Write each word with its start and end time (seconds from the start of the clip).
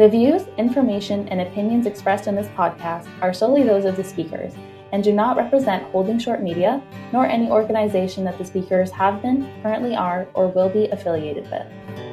The 0.00 0.08
views, 0.08 0.46
information, 0.56 1.28
and 1.28 1.42
opinions 1.42 1.84
expressed 1.84 2.26
in 2.26 2.34
this 2.34 2.46
podcast 2.56 3.06
are 3.20 3.34
solely 3.34 3.64
those 3.64 3.84
of 3.84 3.96
the 3.96 4.02
speakers 4.02 4.54
and 4.92 5.04
do 5.04 5.12
not 5.12 5.36
represent 5.36 5.82
Holding 5.92 6.18
Short 6.18 6.42
Media 6.42 6.82
nor 7.12 7.26
any 7.26 7.50
organization 7.50 8.24
that 8.24 8.38
the 8.38 8.44
speakers 8.46 8.90
have 8.92 9.20
been, 9.20 9.52
currently 9.62 9.94
are, 9.94 10.26
or 10.32 10.48
will 10.48 10.70
be 10.70 10.86
affiliated 10.86 11.50
with. 11.50 12.09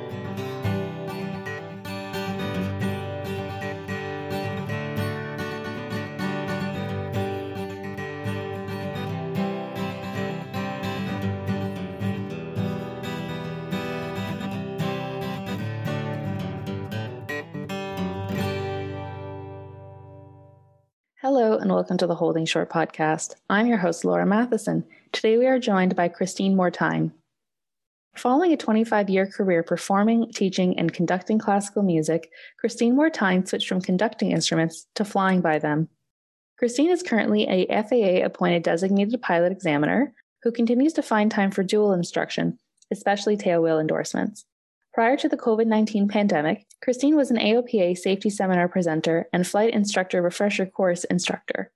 Welcome 21.77 21.95
to 21.95 22.07
the 22.07 22.15
Holding 22.15 22.47
Short 22.47 22.71
podcast. 22.71 23.35
I'm 23.51 23.67
your 23.67 23.77
host, 23.77 24.03
Laura 24.03 24.25
Matheson. 24.25 24.83
Today 25.11 25.37
we 25.37 25.45
are 25.45 25.59
joined 25.59 25.95
by 25.95 26.07
Christine 26.07 26.55
Mortine. 26.55 27.11
Following 28.15 28.51
a 28.51 28.57
25 28.57 29.11
year 29.11 29.27
career 29.27 29.61
performing, 29.61 30.31
teaching, 30.31 30.79
and 30.79 30.91
conducting 30.91 31.37
classical 31.37 31.83
music, 31.83 32.31
Christine 32.59 32.95
Mortine 32.95 33.45
switched 33.45 33.67
from 33.67 33.79
conducting 33.79 34.31
instruments 34.31 34.87
to 34.95 35.05
flying 35.05 35.39
by 35.39 35.59
them. 35.59 35.87
Christine 36.57 36.89
is 36.89 37.03
currently 37.03 37.43
a 37.47 37.67
FAA 37.83 38.25
appointed 38.25 38.63
designated 38.63 39.21
pilot 39.21 39.51
examiner 39.51 40.15
who 40.41 40.51
continues 40.51 40.93
to 40.93 41.03
find 41.03 41.29
time 41.29 41.51
for 41.51 41.61
dual 41.61 41.93
instruction, 41.93 42.57
especially 42.91 43.37
tailwheel 43.37 43.79
endorsements. 43.79 44.45
Prior 44.95 45.15
to 45.15 45.29
the 45.29 45.37
COVID 45.37 45.67
19 45.67 46.07
pandemic, 46.07 46.65
Christine 46.81 47.15
was 47.15 47.31
an 47.31 47.37
AOPA 47.37 47.97
safety 47.97 48.29
seminar 48.29 48.67
presenter 48.67 49.27
and 49.33 49.45
flight 49.45 49.73
instructor 49.73 50.21
refresher 50.21 50.65
course 50.65 51.03
instructor. 51.05 51.71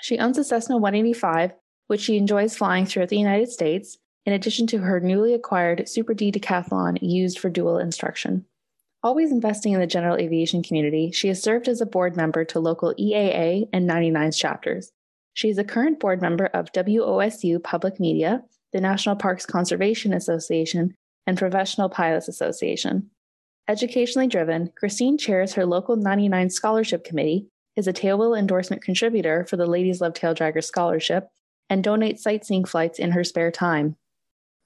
She 0.00 0.18
owns 0.18 0.36
a 0.38 0.44
Cessna 0.44 0.76
185, 0.76 1.52
which 1.86 2.00
she 2.00 2.16
enjoys 2.16 2.56
flying 2.56 2.86
throughout 2.86 3.08
the 3.08 3.18
United 3.18 3.50
States, 3.50 3.98
in 4.26 4.32
addition 4.32 4.66
to 4.68 4.78
her 4.78 5.00
newly 5.00 5.34
acquired 5.34 5.88
Super 5.88 6.14
D 6.14 6.30
Decathlon 6.30 6.98
used 7.00 7.38
for 7.38 7.50
dual 7.50 7.78
instruction. 7.78 8.44
Always 9.02 9.32
investing 9.32 9.72
in 9.72 9.80
the 9.80 9.86
general 9.86 10.16
aviation 10.16 10.62
community, 10.62 11.10
she 11.10 11.28
has 11.28 11.42
served 11.42 11.66
as 11.66 11.80
a 11.80 11.86
board 11.86 12.16
member 12.16 12.44
to 12.44 12.60
local 12.60 12.94
EAA 12.94 13.68
and 13.72 13.88
99's 13.88 14.38
chapters. 14.38 14.92
She 15.34 15.48
is 15.48 15.58
a 15.58 15.64
current 15.64 15.98
board 15.98 16.20
member 16.20 16.46
of 16.46 16.72
WOSU 16.72 17.62
Public 17.62 17.98
Media, 17.98 18.44
the 18.72 18.80
National 18.80 19.16
Parks 19.16 19.44
Conservation 19.44 20.12
Association, 20.12 20.94
and 21.26 21.38
Professional 21.38 21.88
Pilots 21.88 22.28
Association. 22.28 23.10
Educationally 23.72 24.28
driven, 24.28 24.70
Christine 24.76 25.16
chairs 25.16 25.54
her 25.54 25.64
local 25.64 25.96
99 25.96 26.50
Scholarship 26.50 27.04
Committee, 27.04 27.46
is 27.74 27.86
a 27.86 27.92
tailwheel 27.94 28.38
endorsement 28.38 28.82
contributor 28.82 29.46
for 29.48 29.56
the 29.56 29.64
Ladies 29.64 29.98
Love 29.98 30.12
Tail 30.12 30.34
Dragger 30.34 30.62
Scholarship, 30.62 31.28
and 31.70 31.82
donates 31.82 32.18
sightseeing 32.18 32.66
flights 32.66 32.98
in 32.98 33.12
her 33.12 33.24
spare 33.24 33.50
time. 33.50 33.96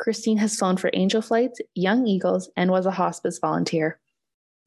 Christine 0.01 0.39
has 0.39 0.57
flown 0.57 0.77
for 0.77 0.91
Angel 0.93 1.23
Flights, 1.23 1.61
Young 1.77 2.09
Eagles, 2.09 2.51
and 2.57 2.73
was 2.73 2.85
a 2.85 2.91
hospice 2.91 3.39
volunteer. 3.39 4.01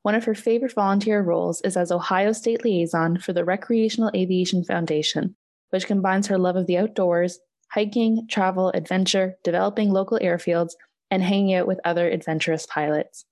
One 0.03 0.15
of 0.15 0.23
her 0.23 0.35
favorite 0.35 0.73
volunteer 0.73 1.21
roles 1.21 1.59
is 1.63 1.75
as 1.75 1.91
Ohio 1.91 2.31
State 2.31 2.63
Liaison 2.63 3.19
for 3.19 3.33
the 3.33 3.43
Recreational 3.43 4.09
Aviation 4.15 4.63
Foundation, 4.63 5.35
which 5.71 5.85
combines 5.85 6.27
her 6.27 6.37
love 6.37 6.55
of 6.55 6.65
the 6.65 6.77
outdoors, 6.77 7.39
hiking, 7.73 8.25
travel, 8.29 8.69
adventure, 8.69 9.35
developing 9.43 9.91
local 9.91 10.17
airfields, 10.19 10.75
and 11.11 11.23
hanging 11.23 11.55
out 11.55 11.67
with 11.67 11.81
other 11.83 12.09
adventurous 12.09 12.65
pilots. 12.65 13.25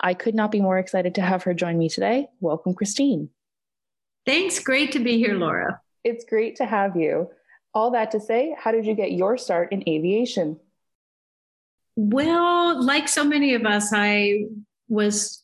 I 0.00 0.14
could 0.14 0.34
not 0.34 0.50
be 0.50 0.60
more 0.60 0.78
excited 0.78 1.14
to 1.16 1.22
have 1.22 1.42
her 1.44 1.54
join 1.54 1.78
me 1.78 1.88
today. 1.88 2.28
Welcome, 2.40 2.74
Christine. 2.74 3.30
Thanks. 4.26 4.58
Great 4.58 4.92
to 4.92 4.98
be 4.98 5.18
here, 5.18 5.34
Laura. 5.34 5.80
It's 6.04 6.24
great 6.24 6.56
to 6.56 6.66
have 6.66 6.96
you. 6.96 7.30
All 7.74 7.92
that 7.92 8.12
to 8.12 8.20
say, 8.20 8.54
how 8.58 8.72
did 8.72 8.86
you 8.86 8.94
get 8.94 9.12
your 9.12 9.36
start 9.36 9.72
in 9.72 9.88
aviation? 9.88 10.58
Well, 11.96 12.82
like 12.82 13.08
so 13.08 13.24
many 13.24 13.54
of 13.54 13.66
us, 13.66 13.92
I 13.92 14.46
was 14.88 15.42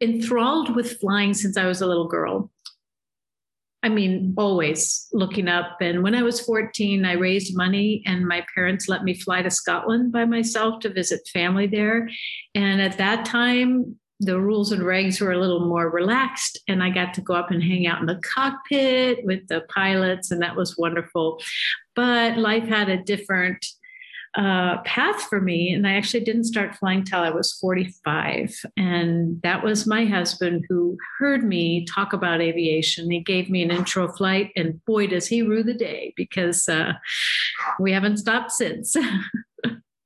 enthralled 0.00 0.74
with 0.76 1.00
flying 1.00 1.34
since 1.34 1.56
I 1.56 1.66
was 1.66 1.80
a 1.80 1.86
little 1.86 2.08
girl. 2.08 2.50
I 3.82 3.88
mean, 3.88 4.34
always 4.36 5.06
looking 5.12 5.48
up. 5.48 5.76
And 5.80 6.02
when 6.02 6.14
I 6.14 6.22
was 6.22 6.40
14, 6.40 7.04
I 7.04 7.12
raised 7.12 7.56
money, 7.56 8.02
and 8.06 8.26
my 8.26 8.44
parents 8.54 8.88
let 8.88 9.04
me 9.04 9.14
fly 9.14 9.42
to 9.42 9.50
Scotland 9.50 10.12
by 10.12 10.24
myself 10.24 10.80
to 10.80 10.88
visit 10.88 11.28
family 11.32 11.66
there. 11.66 12.08
And 12.54 12.80
at 12.80 12.98
that 12.98 13.24
time, 13.24 13.96
the 14.18 14.40
rules 14.40 14.72
and 14.72 14.82
regs 14.82 15.20
were 15.20 15.32
a 15.32 15.38
little 15.38 15.68
more 15.68 15.90
relaxed, 15.90 16.58
and 16.68 16.82
I 16.82 16.90
got 16.90 17.12
to 17.14 17.20
go 17.20 17.34
up 17.34 17.50
and 17.50 17.62
hang 17.62 17.86
out 17.86 18.00
in 18.00 18.06
the 18.06 18.20
cockpit 18.24 19.24
with 19.24 19.46
the 19.48 19.62
pilots, 19.68 20.30
and 20.30 20.40
that 20.42 20.56
was 20.56 20.78
wonderful. 20.78 21.40
But 21.94 22.38
life 22.38 22.64
had 22.64 22.88
a 22.88 23.02
different 23.02 23.64
uh, 24.36 24.78
path 24.82 25.22
for 25.22 25.40
me. 25.40 25.72
And 25.72 25.86
I 25.86 25.94
actually 25.94 26.22
didn't 26.24 26.44
start 26.44 26.74
flying 26.76 27.04
till 27.04 27.20
I 27.20 27.30
was 27.30 27.54
45. 27.54 28.54
And 28.76 29.40
that 29.42 29.64
was 29.64 29.86
my 29.86 30.04
husband 30.04 30.66
who 30.68 30.98
heard 31.18 31.42
me 31.42 31.86
talk 31.86 32.12
about 32.12 32.42
aviation. 32.42 33.10
He 33.10 33.20
gave 33.20 33.48
me 33.48 33.62
an 33.62 33.70
intro 33.70 34.12
flight, 34.12 34.52
and 34.54 34.84
boy, 34.84 35.06
does 35.06 35.26
he 35.26 35.40
rue 35.40 35.62
the 35.62 35.74
day 35.74 36.12
because 36.16 36.68
uh, 36.68 36.92
we 37.80 37.92
haven't 37.92 38.18
stopped 38.18 38.52
since. 38.52 38.94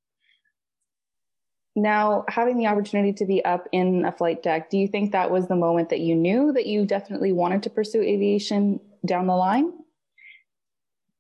now, 1.77 2.25
having 2.29 2.57
the 2.57 2.69
opportunity 2.69 3.13
to 3.15 3.27
be 3.27 3.45
up 3.45 3.67
in 3.73 4.05
a 4.05 4.13
flight 4.13 4.45
deck, 4.45 4.71
do 4.71 4.79
you 4.79 4.87
think 4.87 5.11
that 5.11 5.33
was 5.33 5.49
the 5.49 5.57
moment 5.57 5.89
that 5.89 6.01
you 6.01 6.15
knew 6.15 6.53
that 6.53 6.67
you 6.67 6.87
definitely 6.87 7.33
wanted 7.33 7.65
to 7.65 7.71
pursue 7.71 8.01
aviation 8.01 8.79
down 9.05 9.27
the 9.27 9.35
line? 9.35 9.73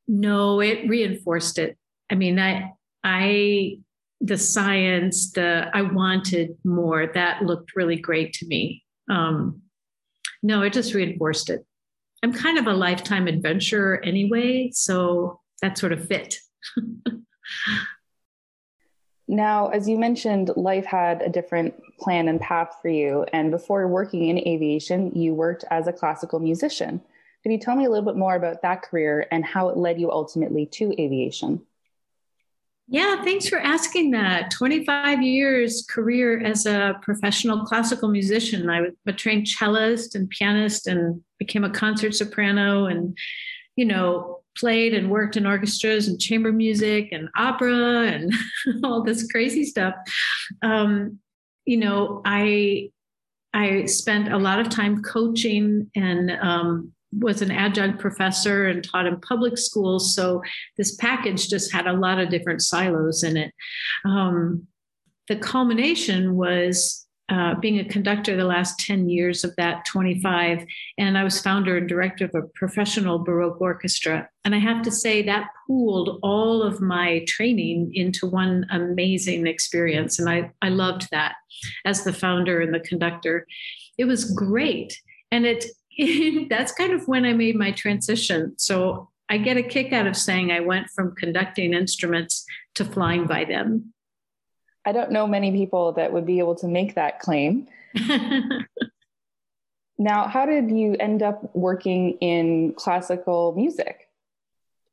No, 0.06 0.60
it 0.60 0.88
reinforced 0.88 1.58
it. 1.58 1.76
I 2.08 2.14
mean, 2.16 2.38
I 2.38 2.72
I 3.04 3.78
the 4.20 4.36
science, 4.36 5.32
the 5.32 5.70
I 5.72 5.82
wanted 5.82 6.56
more. 6.64 7.06
That 7.06 7.42
looked 7.42 7.74
really 7.74 7.96
great 7.96 8.32
to 8.34 8.46
me. 8.46 8.84
Um, 9.08 9.62
no, 10.42 10.62
it 10.62 10.72
just 10.72 10.94
reinforced 10.94 11.50
it. 11.50 11.64
I'm 12.22 12.32
kind 12.32 12.58
of 12.58 12.66
a 12.66 12.72
lifetime 12.72 13.26
adventurer 13.26 14.00
anyway, 14.04 14.70
so 14.72 15.40
that 15.62 15.78
sort 15.78 15.92
of 15.92 16.06
fit. 16.06 16.36
now, 19.28 19.68
as 19.68 19.88
you 19.88 19.98
mentioned, 19.98 20.50
life 20.54 20.84
had 20.84 21.22
a 21.22 21.30
different 21.30 21.74
plan 21.98 22.28
and 22.28 22.40
path 22.40 22.76
for 22.82 22.88
you. 22.88 23.24
And 23.32 23.50
before 23.50 23.88
working 23.88 24.28
in 24.28 24.38
aviation, 24.38 25.12
you 25.12 25.32
worked 25.32 25.64
as 25.70 25.86
a 25.86 25.92
classical 25.92 26.40
musician. 26.40 27.00
Can 27.42 27.52
you 27.52 27.58
tell 27.58 27.74
me 27.74 27.86
a 27.86 27.90
little 27.90 28.04
bit 28.04 28.16
more 28.18 28.34
about 28.34 28.60
that 28.62 28.82
career 28.82 29.26
and 29.30 29.44
how 29.44 29.70
it 29.70 29.78
led 29.78 29.98
you 29.98 30.12
ultimately 30.12 30.66
to 30.66 30.92
aviation? 31.00 31.62
Yeah, 32.92 33.22
thanks 33.22 33.48
for 33.48 33.58
asking 33.58 34.10
that. 34.10 34.50
25 34.50 35.22
years 35.22 35.86
career 35.88 36.40
as 36.40 36.66
a 36.66 36.98
professional 37.02 37.64
classical 37.64 38.08
musician. 38.08 38.68
I 38.68 38.80
was 38.80 38.90
a 39.06 39.12
trained 39.12 39.46
cellist 39.46 40.16
and 40.16 40.28
pianist 40.28 40.88
and 40.88 41.22
became 41.38 41.62
a 41.62 41.70
concert 41.70 42.16
soprano 42.16 42.86
and, 42.86 43.16
you 43.76 43.84
know, 43.84 44.40
played 44.56 44.92
and 44.92 45.08
worked 45.08 45.36
in 45.36 45.46
orchestras 45.46 46.08
and 46.08 46.20
chamber 46.20 46.50
music 46.50 47.10
and 47.12 47.28
opera 47.36 48.08
and 48.08 48.32
all 48.84 49.04
this 49.04 49.30
crazy 49.30 49.64
stuff. 49.64 49.94
Um, 50.62 51.20
you 51.66 51.76
know, 51.76 52.22
I 52.24 52.90
I 53.54 53.84
spent 53.84 54.32
a 54.32 54.38
lot 54.38 54.58
of 54.58 54.68
time 54.68 55.02
coaching 55.02 55.88
and 55.94 56.32
um, 56.42 56.92
was 57.12 57.42
an 57.42 57.50
adjunct 57.50 57.98
professor 57.98 58.66
and 58.66 58.84
taught 58.84 59.06
in 59.06 59.20
public 59.20 59.58
schools. 59.58 60.14
So 60.14 60.42
this 60.76 60.94
package 60.96 61.48
just 61.48 61.72
had 61.72 61.86
a 61.86 61.92
lot 61.92 62.20
of 62.20 62.28
different 62.28 62.62
silos 62.62 63.22
in 63.22 63.36
it. 63.36 63.52
Um, 64.04 64.66
the 65.28 65.36
culmination 65.36 66.36
was 66.36 67.06
uh, 67.30 67.54
being 67.54 67.78
a 67.78 67.84
conductor 67.84 68.36
the 68.36 68.44
last 68.44 68.80
10 68.80 69.08
years 69.08 69.44
of 69.44 69.54
that 69.56 69.84
25. 69.84 70.66
And 70.98 71.16
I 71.16 71.22
was 71.22 71.40
founder 71.40 71.76
and 71.76 71.88
director 71.88 72.24
of 72.24 72.34
a 72.34 72.48
professional 72.56 73.20
Baroque 73.20 73.60
orchestra. 73.60 74.28
And 74.44 74.52
I 74.52 74.58
have 74.58 74.82
to 74.82 74.90
say, 74.90 75.22
that 75.22 75.46
pooled 75.66 76.18
all 76.22 76.62
of 76.62 76.80
my 76.80 77.24
training 77.28 77.92
into 77.94 78.26
one 78.26 78.66
amazing 78.70 79.46
experience. 79.46 80.18
And 80.18 80.28
I, 80.28 80.50
I 80.60 80.70
loved 80.70 81.08
that 81.12 81.36
as 81.84 82.02
the 82.02 82.12
founder 82.12 82.60
and 82.60 82.74
the 82.74 82.80
conductor. 82.80 83.46
It 83.96 84.06
was 84.06 84.24
great. 84.24 85.00
And 85.30 85.46
it 85.46 85.66
that's 86.48 86.72
kind 86.72 86.92
of 86.92 87.06
when 87.08 87.24
I 87.24 87.32
made 87.32 87.56
my 87.56 87.72
transition. 87.72 88.54
So 88.58 89.08
I 89.28 89.38
get 89.38 89.56
a 89.56 89.62
kick 89.62 89.92
out 89.92 90.06
of 90.06 90.16
saying 90.16 90.50
I 90.50 90.60
went 90.60 90.88
from 90.90 91.14
conducting 91.14 91.74
instruments 91.74 92.44
to 92.74 92.84
flying 92.84 93.26
by 93.26 93.44
them. 93.44 93.92
I 94.84 94.92
don't 94.92 95.12
know 95.12 95.26
many 95.26 95.52
people 95.52 95.92
that 95.92 96.12
would 96.12 96.26
be 96.26 96.38
able 96.38 96.54
to 96.56 96.66
make 96.66 96.94
that 96.94 97.20
claim. 97.20 97.68
now, 99.98 100.26
how 100.26 100.46
did 100.46 100.70
you 100.70 100.96
end 100.98 101.22
up 101.22 101.54
working 101.54 102.12
in 102.20 102.72
classical 102.74 103.54
music? 103.54 104.08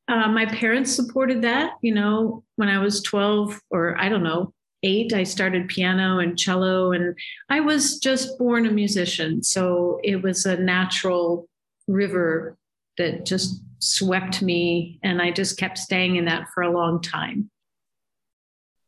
Uh, 0.06 0.28
my 0.28 0.46
parents 0.46 0.94
supported 0.94 1.42
that. 1.42 1.72
You 1.80 1.94
know, 1.94 2.44
when 2.56 2.68
I 2.68 2.78
was 2.78 3.02
12, 3.02 3.60
or 3.70 3.98
I 3.98 4.08
don't 4.08 4.22
know, 4.22 4.52
eight, 4.82 5.12
I 5.12 5.24
started 5.24 5.68
piano 5.68 6.18
and 6.18 6.38
cello, 6.38 6.92
and 6.92 7.16
I 7.48 7.60
was 7.60 7.98
just 7.98 8.38
born 8.38 8.66
a 8.66 8.70
musician. 8.70 9.42
So 9.42 10.00
it 10.04 10.22
was 10.22 10.46
a 10.46 10.56
natural 10.56 11.48
river 11.86 12.56
that 12.96 13.26
just 13.26 13.62
swept 13.78 14.42
me, 14.42 14.98
and 15.02 15.22
I 15.22 15.30
just 15.30 15.58
kept 15.58 15.78
staying 15.78 16.16
in 16.16 16.24
that 16.26 16.48
for 16.54 16.62
a 16.62 16.72
long 16.72 17.00
time. 17.00 17.50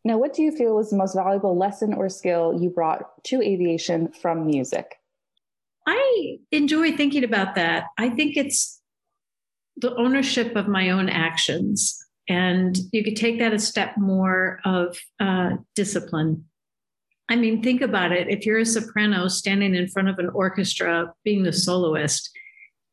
Now, 0.04 0.16
what 0.19 0.32
do 0.32 0.42
you 0.42 0.50
feel 0.50 0.75
was 0.75 0.90
the 0.90 0.96
most 0.96 1.14
valuable 1.14 1.56
lesson 1.56 1.92
or 1.92 2.08
skill 2.08 2.58
you 2.58 2.70
brought 2.70 3.22
to 3.25 3.42
aviation 3.42 4.12
from 4.12 4.46
music? 4.46 4.96
I 5.87 6.38
enjoy 6.50 6.96
thinking 6.96 7.25
about 7.25 7.54
that. 7.56 7.87
I 7.98 8.10
think 8.10 8.37
it's 8.37 8.81
the 9.76 9.94
ownership 9.96 10.56
of 10.56 10.69
my 10.69 10.90
own 10.90 11.08
actions. 11.08 11.98
And 12.30 12.78
you 12.92 13.02
could 13.02 13.16
take 13.16 13.40
that 13.40 13.52
a 13.52 13.58
step 13.58 13.98
more 13.98 14.60
of 14.64 14.96
uh, 15.18 15.56
discipline. 15.74 16.44
I 17.28 17.34
mean, 17.34 17.60
think 17.60 17.80
about 17.80 18.12
it. 18.12 18.28
If 18.28 18.46
you're 18.46 18.60
a 18.60 18.64
soprano 18.64 19.26
standing 19.26 19.74
in 19.74 19.88
front 19.88 20.08
of 20.08 20.18
an 20.20 20.30
orchestra 20.30 21.12
being 21.24 21.42
the 21.42 21.52
soloist, 21.52 22.30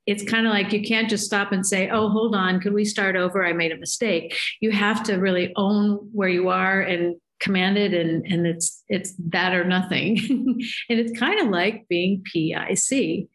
it's 0.07 0.23
kind 0.23 0.47
of 0.47 0.53
like 0.53 0.73
you 0.73 0.81
can't 0.81 1.07
just 1.07 1.25
stop 1.25 1.51
and 1.51 1.63
say, 1.63 1.87
oh, 1.91 2.09
hold 2.09 2.33
on, 2.33 2.59
could 2.59 2.73
we 2.73 2.83
start 2.83 3.15
over? 3.15 3.45
I 3.45 3.53
made 3.53 3.71
a 3.71 3.77
mistake. 3.77 4.35
You 4.59 4.71
have 4.71 5.03
to 5.03 5.17
really 5.17 5.53
own 5.55 6.09
where 6.13 6.29
you 6.29 6.49
are 6.49 6.81
and 6.81 7.17
command 7.39 7.77
it 7.77 7.93
and, 7.93 8.25
and 8.25 8.47
it's 8.47 8.83
it's 8.89 9.13
that 9.29 9.53
or 9.53 9.65
nothing. 9.65 10.17
and 10.89 10.99
it's 10.99 11.19
kind 11.19 11.39
of 11.41 11.49
like 11.49 11.85
being 11.89 12.23
PIC 12.33 13.27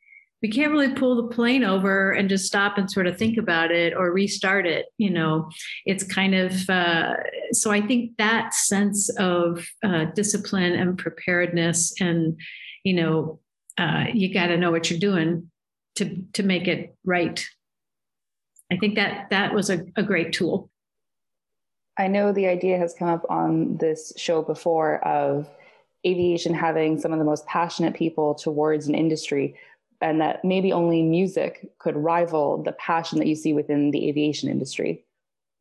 we 0.43 0.49
can't 0.49 0.73
really 0.73 0.93
pull 0.93 1.17
the 1.17 1.35
plane 1.35 1.63
over 1.63 2.11
and 2.13 2.29
just 2.29 2.47
stop 2.47 2.77
and 2.77 2.91
sort 2.91 3.07
of 3.07 3.17
think 3.17 3.39
about 3.39 3.71
it 3.71 3.95
or 3.95 4.13
restart 4.13 4.67
it 4.67 4.87
you 4.99 5.11
know. 5.11 5.49
It's 5.87 6.05
kind 6.05 6.35
of 6.35 6.69
uh, 6.69 7.15
so 7.53 7.71
i 7.71 7.81
think 7.81 8.17
that 8.19 8.55
sense 8.55 9.09
of 9.19 9.67
uh, 9.85 10.07
discipline 10.15 10.73
and 10.73 10.99
preparedness 10.99 11.95
and 12.01 12.39
you 12.85 12.95
know 12.95 13.41
uh, 13.79 14.07
you 14.13 14.33
got 14.33 14.49
to 14.49 14.57
know 14.57 14.71
what 14.71 14.91
you're 14.91 14.99
doing 14.99 15.51
to 15.97 16.25
to 16.35 16.43
make 16.43 16.69
it 16.69 16.97
right. 17.05 17.45
I 18.71 18.77
think 18.77 18.95
that 18.95 19.31
that 19.31 19.55
was 19.55 19.71
a, 19.71 19.85
a 19.97 20.03
great 20.03 20.33
tool. 20.33 20.71
I 21.99 22.09
know 22.09 22.33
the 22.33 22.47
idea 22.47 22.79
has 22.79 22.95
come 22.95 23.09
up 23.09 23.27
on 23.29 23.77
this 23.77 24.13
show 24.17 24.43
before 24.43 25.05
of 25.07 25.49
aviation 26.07 26.55
having 26.55 26.99
some 26.99 27.13
of 27.13 27.19
the 27.19 27.25
most 27.25 27.47
passionate 27.47 27.95
people 27.95 28.35
towards 28.35 28.89
an 28.89 28.95
industry 28.95 29.57
and 30.03 30.21
that 30.21 30.45
maybe 30.45 30.73
only 30.73 31.03
music 31.03 31.71
could 31.79 31.97
rival 31.97 32.63
the 32.63 32.73
passion 32.73 33.19
that 33.19 33.29
you 33.29 33.35
see 33.35 33.53
within 33.53 33.91
the 33.91 34.09
aviation 34.09 34.49
industry. 34.49 35.05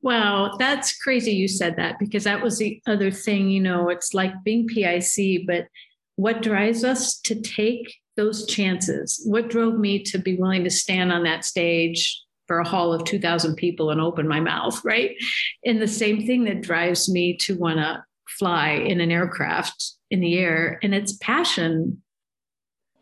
Wow, 0.02 0.56
that's 0.58 0.98
crazy 0.98 1.32
you 1.32 1.48
said 1.48 1.76
that 1.76 2.00
because 2.00 2.24
that 2.24 2.42
was 2.42 2.58
the 2.58 2.82
other 2.88 3.12
thing, 3.12 3.50
you 3.50 3.62
know, 3.62 3.90
it's 3.90 4.14
like 4.14 4.34
being 4.44 4.68
PIC, 4.68 5.46
but 5.46 5.68
what 6.16 6.42
drives 6.42 6.84
us 6.84 7.20
to 7.22 7.40
take 7.40 7.96
those 8.18 8.46
chances? 8.48 9.22
What 9.26 9.50
drove 9.50 9.78
me 9.78 10.02
to 10.04 10.18
be 10.18 10.36
willing 10.36 10.64
to 10.64 10.70
stand 10.70 11.12
on 11.12 11.24
that 11.24 11.46
stage 11.46 12.22
for 12.48 12.60
a 12.60 12.68
hall 12.68 12.94
of 12.94 13.04
2,000 13.06 13.56
people 13.56 13.92
and 13.92 14.02
open 14.02 14.28
my 14.28 14.40
mouth, 14.40 14.82
right? 14.86 15.16
And 15.64 15.82
the 15.82 15.88
same 15.88 16.26
thing 16.26 16.46
that 16.46 16.62
drives 16.62 17.10
me 17.10 17.38
to 17.38 17.58
want 17.58 17.78
to 17.78 18.04
fly 18.28 18.72
in 18.72 19.02
an 19.02 19.12
aircraft 19.12 19.94
in 20.10 20.20
the 20.20 20.38
air, 20.38 20.80
and 20.84 20.94
it's 20.94 21.14
passion 21.14 22.02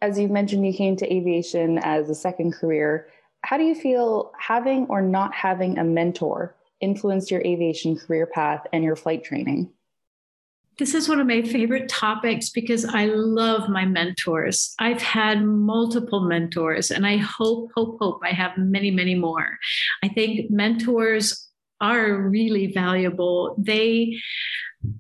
as 0.02 0.18
you've 0.18 0.32
mentioned, 0.32 0.66
you 0.66 0.74
came 0.74 0.96
to 0.98 1.14
aviation 1.14 1.78
as 1.80 2.10
a 2.10 2.16
second 2.16 2.54
career. 2.54 3.08
How 3.42 3.58
do 3.58 3.64
you 3.64 3.76
feel 3.76 4.32
having 4.40 4.86
or 4.88 5.02
not 5.02 5.34
having 5.34 5.78
a 5.78 5.84
mentor 5.84 6.56
influenced 6.82 7.32
your 7.32 7.42
aviation 7.42 7.98
career 7.98 8.26
path 8.26 8.66
and 8.72 8.84
your 8.84 8.96
flight 8.96 9.24
training? 9.24 9.70
This 10.78 10.94
is 10.94 11.10
one 11.10 11.20
of 11.20 11.28
my 11.28 11.42
favorite 11.42 11.90
topics 11.90 12.50
because 12.52 12.86
I 12.86 13.06
love 13.08 13.68
my 13.68 13.84
mentors. 13.84 14.74
I've 14.80 15.02
had 15.02 15.44
multiple 15.44 16.22
mentors, 16.22 16.90
and 16.90 17.06
I 17.06 17.18
hope, 17.18 17.72
hope, 17.76 17.98
hope 18.00 18.22
I 18.24 18.30
have 18.30 18.58
many, 18.58 18.90
many 18.90 19.14
more. 19.14 19.58
I 20.02 20.08
think 20.08 20.50
mentors 20.50 21.50
are 21.82 22.14
really 22.14 22.72
valuable. 22.72 23.56
They, 23.58 24.18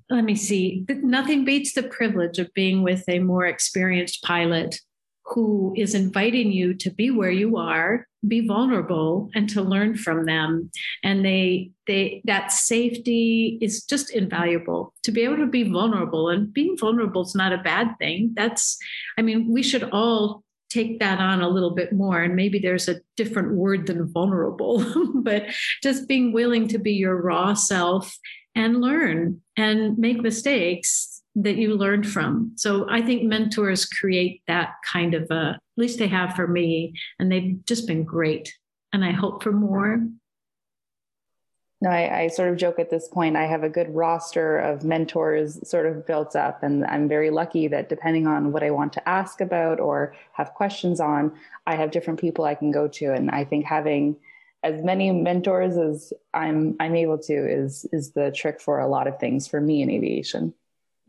let 0.10 0.25
me 0.25 0.36
see, 0.36 0.86
nothing 0.90 1.46
beats 1.46 1.74
the 1.74 1.84
privilege 1.84 2.40
of 2.40 2.54
being 2.54 2.84
with 2.84 3.07
a 3.07 3.19
more 3.19 3.46
experienced 3.46 4.22
pilot 4.24 4.81
who 5.30 5.74
is 5.78 5.96
inviting 5.96 6.52
you 6.52 6.74
to 6.76 6.90
be 6.90 7.12
where 7.12 7.31
you 7.31 7.58
are 7.58 8.08
be 8.28 8.46
vulnerable 8.46 9.30
and 9.34 9.50
to 9.50 9.62
learn 9.62 9.96
from 9.96 10.26
them. 10.26 10.70
And 11.04 11.24
they 11.24 11.72
they 11.88 12.22
that 12.26 12.52
safety 12.52 13.58
is 13.62 13.84
just 13.86 14.12
invaluable. 14.12 14.94
To 15.04 15.12
be 15.12 15.22
able 15.22 15.38
to 15.38 15.48
be 15.48 15.64
vulnerable 15.64 16.30
and 16.30 16.54
being 16.54 16.78
vulnerable 16.78 17.22
is 17.22 17.36
not 17.36 17.54
a 17.54 17.60
bad 17.64 17.96
thing. 18.00 18.34
That's 18.36 18.78
i 19.18 19.22
mean 19.22 19.52
we 19.52 19.64
should 19.64 19.84
all 19.92 20.44
take 20.70 21.00
that 21.00 21.20
on 21.20 21.42
a 21.42 21.50
little 21.50 21.72
bit 21.72 21.94
more. 21.94 22.22
And 22.22 22.36
maybe 22.36 22.60
there's 22.60 22.88
a 22.88 23.02
different 23.18 23.54
word 23.54 23.88
than 23.88 24.12
vulnerable 24.12 24.84
but 25.24 25.46
just 25.82 26.08
being 26.08 26.32
willing 26.34 26.68
to 26.68 26.78
be 26.78 26.92
your 26.94 27.22
raw 27.22 27.54
self 27.54 28.16
and 28.56 28.82
learn 28.82 29.42
and 29.56 29.98
make 29.98 30.22
mistakes 30.22 31.09
that 31.36 31.58
you 31.58 31.76
learned 31.76 32.08
from. 32.08 32.54
So 32.56 32.88
I 32.90 33.02
think 33.02 33.24
mentors 33.24 33.86
create 33.86 34.42
that 34.48 34.74
kind 34.86 35.14
of 35.14 35.30
a, 35.31 35.56
at 35.56 35.78
least 35.78 36.00
they 36.00 36.08
have 36.08 36.36
for 36.36 36.48
me, 36.48 36.94
and 37.20 37.31
they've 37.31 37.64
just 37.66 37.88
been 37.88 38.04
great. 38.04 38.54
And 38.92 39.06
I 39.06 39.12
hope 39.12 39.44
for 39.44 39.52
more. 39.52 40.08
No, 41.81 41.90
I, 41.90 42.24
I, 42.24 42.28
sort 42.28 42.50
of 42.50 42.58
joke 42.58 42.78
at 42.78 42.90
this 42.90 43.08
point. 43.08 43.38
I 43.38 43.46
have 43.46 43.64
a 43.64 43.70
good 43.70 43.96
roster 43.96 44.58
of 44.58 44.84
mentors 44.84 45.66
sort 45.70 45.86
of 45.86 46.06
built 46.06 46.36
up, 46.36 46.62
and 46.62 46.84
I'm 46.86 47.08
very 47.08 47.30
lucky 47.30 47.70
that 47.70 47.88
depending 47.88 48.28
on 48.28 48.52
what 48.52 48.64
I 48.64 48.72
want 48.72 48.92
to 48.94 49.08
ask 49.08 49.40
about 49.40 49.80
or 49.80 50.14
have 50.34 50.54
questions 50.56 51.00
on, 51.00 51.32
I 51.66 51.75
have 51.75 51.92
different 51.92 52.20
people 52.20 52.44
I 52.44 52.56
can 52.56 52.72
go 52.72 52.90
to. 52.90 53.14
And 53.14 53.32
I 53.32 53.46
think 53.46 53.64
having 53.64 54.18
as 54.64 54.84
many 54.84 55.12
mentors 55.12 55.78
as 55.78 56.12
I'm 56.34 56.75
I'm 56.82 56.96
able 56.96 57.18
to 57.20 57.34
is 57.34 57.86
is 57.94 58.12
the 58.12 58.32
trick 58.32 58.60
for 58.60 58.80
a 58.80 58.88
lot 58.88 59.08
of 59.08 59.18
things 59.18 59.48
for 59.48 59.62
me 59.62 59.82
in 59.82 59.90
aviation. 59.90 60.54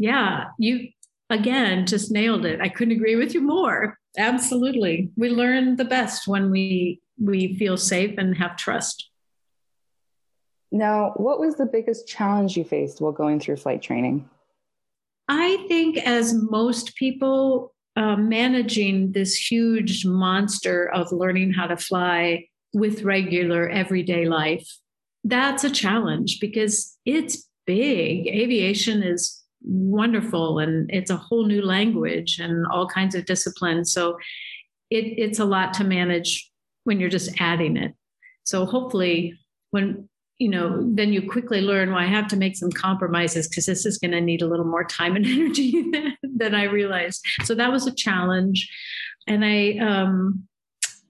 Yeah, 0.01 0.47
you 0.59 0.89
again 1.29 1.85
just 1.87 2.11
nailed 2.11 2.47
it. 2.47 2.59
I 2.61 2.71
couldn't 2.71 2.97
agree 2.97 3.17
with 3.17 3.35
you 3.35 3.43
more. 3.43 3.99
Absolutely. 4.17 5.11
We 5.15 5.29
learn 5.29 5.77
the 5.77 5.85
best 5.85 6.27
when 6.27 6.51
we 6.51 7.03
we 7.23 7.55
feel 7.59 7.77
safe 7.77 8.15
and 8.17 8.35
have 8.39 8.57
trust. 8.57 9.11
Now, 10.73 11.13
what 11.17 11.39
was 11.39 11.57
the 11.57 11.67
biggest 11.67 12.09
challenge 12.09 12.57
you 12.57 12.65
faced 12.65 13.01
while 13.01 13.13
going 13.13 13.41
through 13.41 13.57
flight 13.57 13.83
training? 13.83 14.27
I 15.29 15.67
think, 15.69 15.99
as 15.99 16.33
most 16.33 16.97
people, 16.97 17.75
uh, 17.95 18.17
managing 18.17 19.13
this 19.13 19.35
huge 19.35 20.07
monster 20.07 20.91
of 20.91 21.13
learning 21.13 21.53
how 21.53 21.67
to 21.67 21.77
fly 21.77 22.47
with 22.73 23.03
regular 23.03 23.69
everyday 23.69 24.25
life, 24.27 24.67
that's 25.25 25.63
a 25.63 25.71
challenge 25.71 26.39
because 26.41 26.97
it's 27.05 27.47
big. 27.67 28.27
Aviation 28.29 29.03
is 29.03 29.40
wonderful 29.63 30.59
and 30.59 30.91
it's 30.91 31.11
a 31.11 31.17
whole 31.17 31.47
new 31.47 31.63
language 31.63 32.39
and 32.39 32.67
all 32.67 32.87
kinds 32.87 33.15
of 33.15 33.27
disciplines. 33.27 33.93
So 33.93 34.19
it, 34.91 35.05
it's 35.19 35.39
a 35.39 35.45
lot 35.45 35.75
to 35.75 35.85
manage 35.85 36.51
when 36.85 37.01
you're 37.01 37.11
just 37.11 37.41
adding 37.41 37.77
it. 37.77 37.95
So 38.45 38.67
hopefully 38.67 39.39
when 39.71 40.09
you 40.39 40.49
know 40.49 40.83
then 40.95 41.13
you 41.13 41.29
quickly 41.31 41.61
learn 41.61 41.91
well 41.91 41.99
i 41.99 42.07
have 42.07 42.27
to 42.27 42.37
make 42.37 42.57
some 42.57 42.73
compromises 42.73 43.47
because 43.47 43.67
this 43.67 43.85
is 43.85 43.99
going 43.99 44.11
to 44.11 44.23
need 44.23 44.41
a 44.41 44.47
little 44.47 44.65
more 44.65 44.85
time 44.85 45.15
and 45.15 45.27
energy 45.27 45.85
than, 46.23 46.55
i 46.55 46.65
realized. 46.65 47.25
So 47.45 47.55
that 47.55 47.71
was 47.71 47.87
a 47.87 47.95
challenge. 47.95 48.69
And 49.29 49.45
i 49.45 49.77
um, 49.79 50.49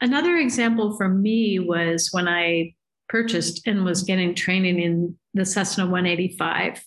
another 0.00 0.36
example 0.36 0.96
for 0.96 1.08
me 1.08 1.58
was 1.58 2.08
when 2.10 2.28
i 2.28 2.74
purchased 3.08 3.66
and 3.66 3.84
was 3.84 4.02
getting 4.02 4.34
training 4.34 4.80
in 4.80 5.16
the 5.34 5.44
cessna 5.44 5.84
185 5.84 6.84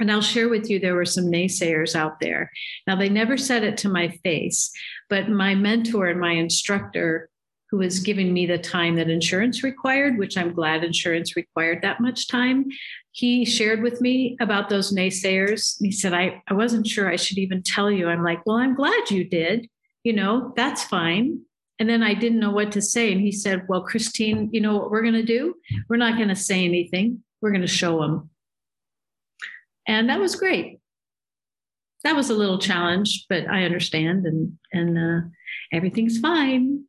and 0.00 0.10
I'll 0.10 0.20
share 0.20 0.48
with 0.48 0.68
you, 0.68 0.78
there 0.78 0.94
were 0.94 1.04
some 1.04 1.26
naysayers 1.26 1.94
out 1.94 2.20
there. 2.20 2.50
Now, 2.86 2.96
they 2.96 3.08
never 3.08 3.36
said 3.36 3.62
it 3.62 3.76
to 3.78 3.88
my 3.88 4.08
face, 4.24 4.72
but 5.08 5.28
my 5.28 5.54
mentor 5.54 6.06
and 6.06 6.20
my 6.20 6.32
instructor, 6.32 7.28
who 7.70 7.78
was 7.78 8.00
giving 8.00 8.32
me 8.32 8.46
the 8.46 8.58
time 8.58 8.96
that 8.96 9.08
insurance 9.08 9.62
required, 9.62 10.18
which 10.18 10.36
I'm 10.36 10.52
glad 10.52 10.82
insurance 10.82 11.36
required 11.36 11.82
that 11.82 12.00
much 12.00 12.28
time, 12.28 12.66
he 13.12 13.44
shared 13.44 13.82
with 13.82 14.00
me 14.00 14.36
about 14.40 14.68
those 14.68 14.92
naysayers. 14.92 15.76
He 15.80 15.92
said, 15.92 16.12
I, 16.12 16.42
I 16.48 16.54
wasn't 16.54 16.86
sure 16.86 17.08
I 17.08 17.16
should 17.16 17.38
even 17.38 17.62
tell 17.62 17.90
you. 17.90 18.08
I'm 18.08 18.24
like, 18.24 18.44
well, 18.44 18.56
I'm 18.56 18.74
glad 18.74 19.10
you 19.10 19.24
did. 19.24 19.68
You 20.02 20.12
know, 20.12 20.52
that's 20.56 20.82
fine. 20.82 21.40
And 21.78 21.88
then 21.88 22.02
I 22.02 22.14
didn't 22.14 22.40
know 22.40 22.50
what 22.50 22.72
to 22.72 22.82
say. 22.82 23.12
And 23.12 23.20
he 23.20 23.32
said, 23.32 23.66
Well, 23.68 23.82
Christine, 23.82 24.48
you 24.52 24.60
know 24.60 24.76
what 24.76 24.90
we're 24.90 25.02
going 25.02 25.14
to 25.14 25.24
do? 25.24 25.54
We're 25.88 25.96
not 25.96 26.16
going 26.16 26.28
to 26.28 26.36
say 26.36 26.64
anything. 26.64 27.24
We're 27.40 27.50
going 27.50 27.62
to 27.62 27.66
show 27.66 28.00
them 28.00 28.30
and 29.86 30.08
that 30.08 30.20
was 30.20 30.36
great. 30.36 30.80
That 32.04 32.16
was 32.16 32.30
a 32.30 32.34
little 32.34 32.58
challenge, 32.58 33.26
but 33.28 33.48
I 33.48 33.64
understand, 33.64 34.26
and 34.26 34.58
and 34.72 34.98
uh, 34.98 35.28
everything's 35.72 36.18
fine. 36.18 36.84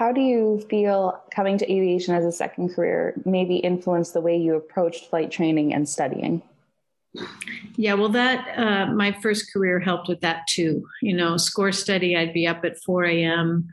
how 0.00 0.12
do 0.12 0.22
you 0.22 0.64
feel 0.70 1.22
coming 1.30 1.58
to 1.58 1.70
aviation 1.70 2.14
as 2.14 2.24
a 2.24 2.32
second 2.32 2.74
career 2.74 3.20
maybe 3.26 3.56
influenced 3.56 4.14
the 4.14 4.20
way 4.22 4.34
you 4.34 4.54
approached 4.56 5.10
flight 5.10 5.30
training 5.30 5.74
and 5.74 5.86
studying? 5.86 6.40
Yeah, 7.76 7.94
well, 7.94 8.08
that 8.08 8.58
uh, 8.58 8.86
my 8.94 9.12
first 9.20 9.52
career 9.52 9.78
helped 9.78 10.08
with 10.08 10.22
that 10.22 10.46
too. 10.48 10.86
You 11.02 11.14
know, 11.14 11.36
score 11.36 11.70
study, 11.70 12.16
I'd 12.16 12.32
be 12.32 12.46
up 12.46 12.64
at 12.64 12.82
4 12.82 13.04
a.m. 13.04 13.68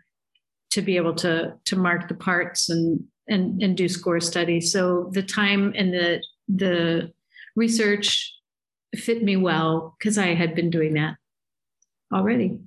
to 0.71 0.81
be 0.81 0.97
able 0.97 1.15
to 1.15 1.53
to 1.63 1.75
mark 1.77 2.09
the 2.09 2.15
parts 2.15 2.67
and 2.69 3.05
and 3.27 3.61
and 3.61 3.75
do 3.75 3.87
score 3.87 4.19
studies. 4.19 4.71
So 4.71 5.09
the 5.13 5.23
time 5.23 5.73
and 5.75 5.93
the 5.93 6.23
the 6.47 7.11
research 7.55 8.33
fit 8.95 9.23
me 9.23 9.35
well 9.35 9.95
because 9.97 10.17
I 10.17 10.33
had 10.33 10.55
been 10.55 10.69
doing 10.69 10.93
that 10.93 11.17
already. 12.13 12.59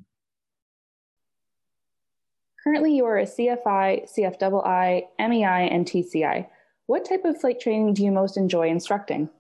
Currently, 2.62 2.94
you 2.94 3.06
are 3.06 3.18
a 3.18 3.24
CFI, 3.24 4.06
CFII, 4.12 5.02
MEI, 5.18 5.68
and 5.70 5.86
TCI. 5.86 6.46
What 6.86 7.08
type 7.08 7.24
of 7.24 7.40
flight 7.40 7.58
training 7.58 7.94
do 7.94 8.04
you 8.04 8.10
most 8.10 8.36
enjoy 8.36 8.68
instructing? 8.68 9.30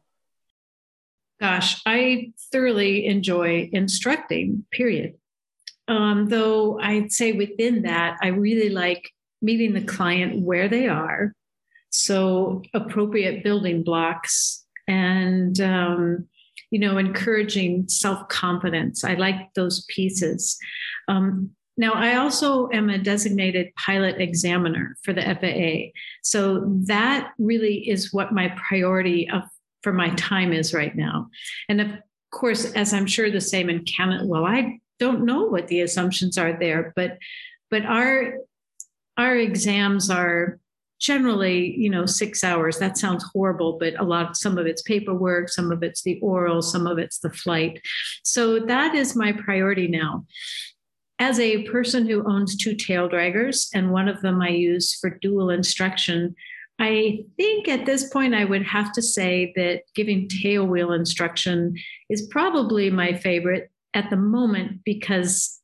Gosh, 1.38 1.80
I 1.84 2.32
thoroughly 2.52 3.06
enjoy 3.06 3.68
instructing, 3.72 4.64
period. 4.70 5.14
Um, 5.88 6.28
though 6.28 6.78
I'd 6.78 7.12
say 7.12 7.32
within 7.32 7.82
that, 7.82 8.18
I 8.22 8.28
really 8.28 8.68
like 8.68 9.10
meeting 9.42 9.72
the 9.74 9.84
client 9.84 10.42
where 10.42 10.68
they 10.68 10.88
are. 10.88 11.34
So, 11.90 12.62
appropriate 12.72 13.42
building 13.42 13.82
blocks 13.82 14.64
and, 14.86 15.60
um, 15.60 16.28
you 16.70 16.78
know, 16.78 16.98
encouraging 16.98 17.88
self 17.88 18.28
confidence. 18.28 19.02
I 19.04 19.14
like 19.14 19.52
those 19.54 19.84
pieces. 19.88 20.56
Um, 21.08 21.50
now, 21.76 21.92
I 21.92 22.16
also 22.16 22.68
am 22.72 22.90
a 22.90 22.98
designated 22.98 23.74
pilot 23.74 24.20
examiner 24.20 24.96
for 25.02 25.14
the 25.14 25.22
FAA. 25.22 25.98
So 26.22 26.64
that 26.86 27.32
really 27.38 27.88
is 27.88 28.12
what 28.12 28.32
my 28.32 28.54
priority 28.68 29.30
of 29.30 29.44
for 29.82 29.92
my 29.92 30.10
time 30.10 30.52
is 30.52 30.74
right 30.74 30.94
now. 30.94 31.30
And 31.70 31.80
of 31.80 31.88
course, 32.30 32.70
as 32.72 32.92
I'm 32.92 33.06
sure 33.06 33.30
the 33.30 33.40
same 33.40 33.70
in 33.70 33.84
Canada, 33.84 34.26
well, 34.26 34.44
I 34.44 34.80
don't 34.98 35.24
know 35.24 35.44
what 35.44 35.68
the 35.68 35.80
assumptions 35.80 36.36
are 36.36 36.52
there, 36.58 36.92
but 36.94 37.16
but 37.70 37.86
our 37.86 38.34
our 39.20 39.36
exams 39.36 40.10
are 40.10 40.58
generally 40.98 41.74
you 41.76 41.90
know 41.90 42.06
six 42.06 42.44
hours. 42.44 42.78
That 42.78 42.98
sounds 42.98 43.24
horrible 43.32 43.78
but 43.78 43.98
a 43.98 44.04
lot 44.04 44.36
some 44.36 44.58
of 44.58 44.66
it's 44.66 44.82
paperwork 44.82 45.48
some 45.48 45.72
of 45.72 45.82
it's 45.82 46.02
the 46.02 46.18
oral 46.20 46.62
some 46.62 46.86
of 46.86 46.98
it's 46.98 47.18
the 47.18 47.30
flight. 47.30 47.80
So 48.24 48.60
that 48.66 48.94
is 48.94 49.16
my 49.16 49.32
priority 49.32 49.88
now. 49.88 50.26
As 51.18 51.38
a 51.38 51.64
person 51.64 52.06
who 52.06 52.26
owns 52.26 52.56
two 52.56 52.74
tail 52.74 53.08
draggers, 53.08 53.68
and 53.74 53.92
one 53.92 54.08
of 54.08 54.22
them 54.22 54.40
I 54.40 54.48
use 54.48 54.98
for 54.98 55.10
dual 55.10 55.50
instruction, 55.50 56.34
I 56.78 57.24
think 57.36 57.68
at 57.68 57.84
this 57.84 58.08
point 58.08 58.34
I 58.34 58.46
would 58.46 58.62
have 58.62 58.90
to 58.92 59.02
say 59.02 59.52
that 59.54 59.82
giving 59.94 60.28
tail 60.28 60.66
wheel 60.66 60.92
instruction 60.92 61.74
is 62.08 62.26
probably 62.30 62.88
my 62.88 63.12
favorite 63.12 63.70
at 63.92 64.08
the 64.08 64.16
moment 64.16 64.80
because 64.82 65.59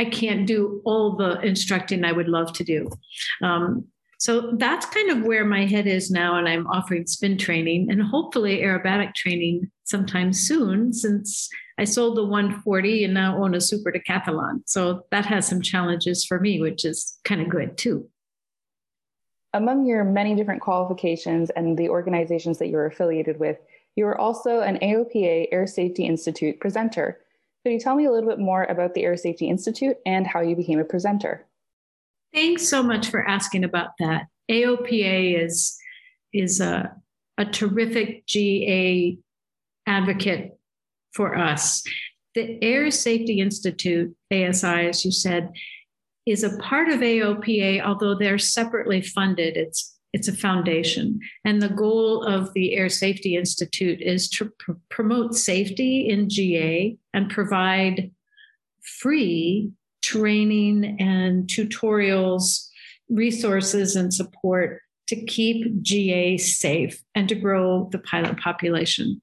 I 0.00 0.06
can't 0.06 0.46
do 0.46 0.80
all 0.86 1.14
the 1.14 1.38
instructing 1.40 2.04
I 2.04 2.12
would 2.12 2.28
love 2.28 2.54
to 2.54 2.64
do. 2.64 2.88
Um, 3.42 3.84
so 4.18 4.52
that's 4.56 4.86
kind 4.86 5.10
of 5.10 5.24
where 5.24 5.44
my 5.44 5.66
head 5.66 5.86
is 5.86 6.10
now. 6.10 6.36
And 6.36 6.48
I'm 6.48 6.66
offering 6.68 7.06
spin 7.06 7.36
training 7.36 7.90
and 7.90 8.02
hopefully 8.02 8.60
aerobatic 8.60 9.14
training 9.14 9.70
sometime 9.84 10.32
soon 10.32 10.94
since 10.94 11.50
I 11.76 11.84
sold 11.84 12.16
the 12.16 12.24
140 12.24 13.04
and 13.04 13.12
now 13.12 13.42
own 13.42 13.54
a 13.54 13.60
super 13.60 13.92
decathlon. 13.92 14.62
So 14.64 15.04
that 15.10 15.26
has 15.26 15.46
some 15.46 15.60
challenges 15.60 16.24
for 16.24 16.40
me, 16.40 16.62
which 16.62 16.86
is 16.86 17.18
kind 17.24 17.42
of 17.42 17.50
good 17.50 17.76
too. 17.76 18.08
Among 19.52 19.84
your 19.84 20.02
many 20.04 20.34
different 20.34 20.62
qualifications 20.62 21.50
and 21.50 21.76
the 21.76 21.90
organizations 21.90 22.58
that 22.58 22.68
you're 22.68 22.86
affiliated 22.86 23.38
with, 23.38 23.58
you 23.96 24.06
are 24.06 24.18
also 24.18 24.60
an 24.60 24.78
AOPA 24.78 25.48
Air 25.52 25.66
Safety 25.66 26.06
Institute 26.06 26.58
presenter. 26.58 27.20
Could 27.64 27.72
you 27.72 27.80
tell 27.80 27.94
me 27.94 28.06
a 28.06 28.10
little 28.10 28.28
bit 28.28 28.38
more 28.38 28.64
about 28.64 28.94
the 28.94 29.04
Air 29.04 29.16
Safety 29.16 29.48
Institute 29.48 29.96
and 30.06 30.26
how 30.26 30.40
you 30.40 30.56
became 30.56 30.80
a 30.80 30.84
presenter? 30.84 31.46
Thanks 32.32 32.68
so 32.68 32.82
much 32.82 33.08
for 33.08 33.26
asking 33.26 33.64
about 33.64 33.90
that. 33.98 34.26
AOPA 34.50 35.44
is, 35.44 35.76
is 36.32 36.60
a, 36.60 36.94
a 37.36 37.44
terrific 37.44 38.26
GA 38.26 39.18
advocate 39.86 40.58
for 41.12 41.36
us. 41.36 41.82
The 42.34 42.62
Air 42.62 42.90
Safety 42.90 43.40
Institute, 43.40 44.14
ASI, 44.32 44.66
as 44.66 45.04
you 45.04 45.10
said, 45.10 45.50
is 46.24 46.44
a 46.44 46.56
part 46.58 46.88
of 46.88 47.00
AOPA, 47.00 47.82
although 47.82 48.14
they're 48.14 48.38
separately 48.38 49.02
funded. 49.02 49.56
It's 49.56 49.98
it's 50.12 50.28
a 50.28 50.36
foundation. 50.36 51.20
And 51.44 51.62
the 51.62 51.68
goal 51.68 52.24
of 52.24 52.52
the 52.54 52.74
Air 52.74 52.88
Safety 52.88 53.36
Institute 53.36 54.00
is 54.00 54.28
to 54.30 54.50
pr- 54.58 54.72
promote 54.88 55.34
safety 55.34 56.08
in 56.08 56.28
GA 56.28 56.96
and 57.14 57.30
provide 57.30 58.10
free 58.82 59.70
training 60.02 60.96
and 60.98 61.46
tutorials, 61.46 62.68
resources, 63.08 63.96
and 63.96 64.12
support 64.12 64.80
to 65.06 65.16
keep 65.24 65.82
GA 65.82 66.38
safe 66.38 67.02
and 67.14 67.28
to 67.28 67.34
grow 67.34 67.88
the 67.92 67.98
pilot 67.98 68.38
population. 68.38 69.20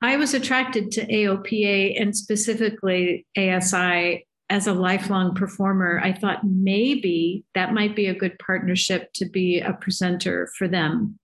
I 0.00 0.16
was 0.16 0.34
attracted 0.34 0.90
to 0.92 1.06
AOPA 1.06 2.00
and 2.00 2.16
specifically 2.16 3.26
ASI 3.36 4.26
as 4.54 4.68
a 4.68 4.72
lifelong 4.72 5.34
performer. 5.34 6.00
I 6.00 6.12
thought 6.12 6.46
maybe 6.46 7.44
that 7.56 7.74
might 7.74 7.96
be 7.96 8.06
a 8.06 8.14
good 8.14 8.38
partnership 8.38 9.12
to 9.14 9.24
be 9.24 9.58
a 9.58 9.72
presenter 9.72 10.48
for 10.56 10.68
them. 10.68 11.18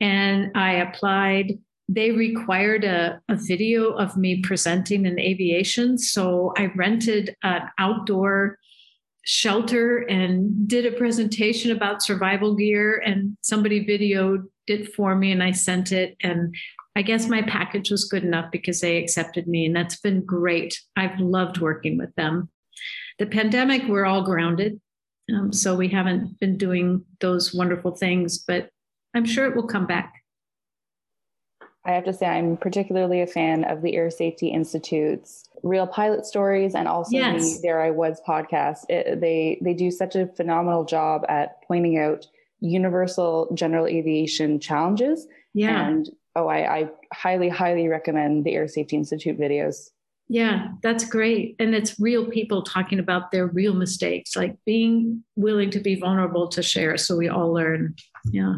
And 0.00 0.50
I 0.56 0.72
applied. 0.72 1.60
They 1.88 2.10
required 2.10 2.82
a, 2.82 3.20
a 3.28 3.36
video 3.36 3.92
of 3.92 4.16
me 4.16 4.42
presenting 4.42 5.06
in 5.06 5.20
aviation. 5.20 5.96
So 5.96 6.52
I 6.56 6.72
rented 6.74 7.36
an 7.44 7.68
outdoor 7.78 8.58
shelter 9.24 9.98
and 9.98 10.66
did 10.66 10.86
a 10.86 10.98
presentation 10.98 11.70
about 11.70 12.02
survival 12.02 12.56
gear 12.56 13.00
and 13.06 13.36
somebody 13.42 13.86
videoed 13.86 14.42
it 14.66 14.92
for 14.92 15.14
me 15.14 15.30
and 15.30 15.42
I 15.42 15.52
sent 15.52 15.92
it 15.92 16.16
and 16.20 16.52
I 16.96 17.02
guess 17.02 17.28
my 17.28 17.42
package 17.42 17.90
was 17.90 18.04
good 18.04 18.22
enough 18.22 18.50
because 18.52 18.80
they 18.80 18.98
accepted 18.98 19.48
me, 19.48 19.66
and 19.66 19.74
that's 19.74 20.00
been 20.00 20.24
great. 20.24 20.80
I've 20.96 21.18
loved 21.18 21.58
working 21.58 21.98
with 21.98 22.14
them. 22.14 22.48
The 23.18 23.26
pandemic, 23.26 23.82
we're 23.88 24.06
all 24.06 24.22
grounded. 24.22 24.80
Um, 25.32 25.52
so 25.52 25.74
we 25.74 25.88
haven't 25.88 26.38
been 26.38 26.56
doing 26.56 27.04
those 27.20 27.54
wonderful 27.54 27.92
things, 27.92 28.38
but 28.38 28.68
I'm 29.14 29.24
sure 29.24 29.46
it 29.46 29.56
will 29.56 29.66
come 29.66 29.86
back. 29.86 30.12
I 31.86 31.92
have 31.92 32.04
to 32.04 32.12
say, 32.12 32.26
I'm 32.26 32.56
particularly 32.56 33.20
a 33.20 33.26
fan 33.26 33.64
of 33.64 33.82
the 33.82 33.94
Air 33.94 34.10
Safety 34.10 34.48
Institute's 34.48 35.48
real 35.62 35.86
pilot 35.86 36.24
stories 36.24 36.74
and 36.74 36.88
also 36.88 37.16
yes. 37.16 37.56
the 37.56 37.62
There 37.62 37.82
I 37.82 37.90
Was 37.90 38.20
podcast. 38.26 38.84
It, 38.88 39.20
they 39.20 39.58
they 39.60 39.74
do 39.74 39.90
such 39.90 40.16
a 40.16 40.26
phenomenal 40.28 40.84
job 40.84 41.24
at 41.28 41.62
pointing 41.66 41.98
out 41.98 42.26
universal 42.60 43.50
general 43.54 43.86
aviation 43.86 44.58
challenges 44.60 45.26
yeah. 45.52 45.86
and 45.86 46.08
oh, 46.36 46.48
I, 46.48 46.78
I 46.78 46.90
highly, 47.12 47.48
highly 47.48 47.88
recommend 47.88 48.44
the 48.44 48.54
Air 48.54 48.68
Safety 48.68 48.96
Institute 48.96 49.38
videos. 49.38 49.90
Yeah, 50.28 50.68
that's 50.82 51.04
great. 51.04 51.56
And 51.58 51.74
it's 51.74 52.00
real 52.00 52.26
people 52.26 52.62
talking 52.62 52.98
about 52.98 53.30
their 53.30 53.46
real 53.46 53.74
mistakes, 53.74 54.36
like 54.36 54.56
being 54.64 55.22
willing 55.36 55.70
to 55.70 55.80
be 55.80 55.96
vulnerable 55.96 56.48
to 56.48 56.62
share 56.62 56.96
so 56.96 57.16
we 57.16 57.28
all 57.28 57.52
learn. 57.52 57.94
Yeah. 58.30 58.56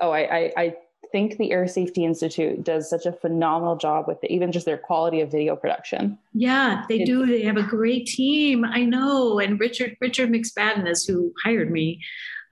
Oh, 0.00 0.10
I, 0.10 0.20
I, 0.20 0.52
I 0.56 0.74
think 1.10 1.38
the 1.38 1.52
Air 1.52 1.66
Safety 1.66 2.04
Institute 2.04 2.64
does 2.64 2.88
such 2.88 3.06
a 3.06 3.12
phenomenal 3.12 3.76
job 3.76 4.06
with 4.08 4.20
the, 4.20 4.30
even 4.32 4.52
just 4.52 4.66
their 4.66 4.78
quality 4.78 5.20
of 5.20 5.30
video 5.30 5.56
production. 5.56 6.18
Yeah, 6.34 6.84
they 6.88 7.04
do. 7.04 7.26
They 7.26 7.42
have 7.42 7.56
a 7.56 7.62
great 7.62 8.06
team. 8.06 8.64
I 8.64 8.84
know. 8.84 9.38
And 9.38 9.58
Richard 9.58 9.96
Richard 10.00 10.30
McSpadden 10.30 10.88
is 10.88 11.04
who 11.04 11.32
hired 11.42 11.70
me. 11.70 12.00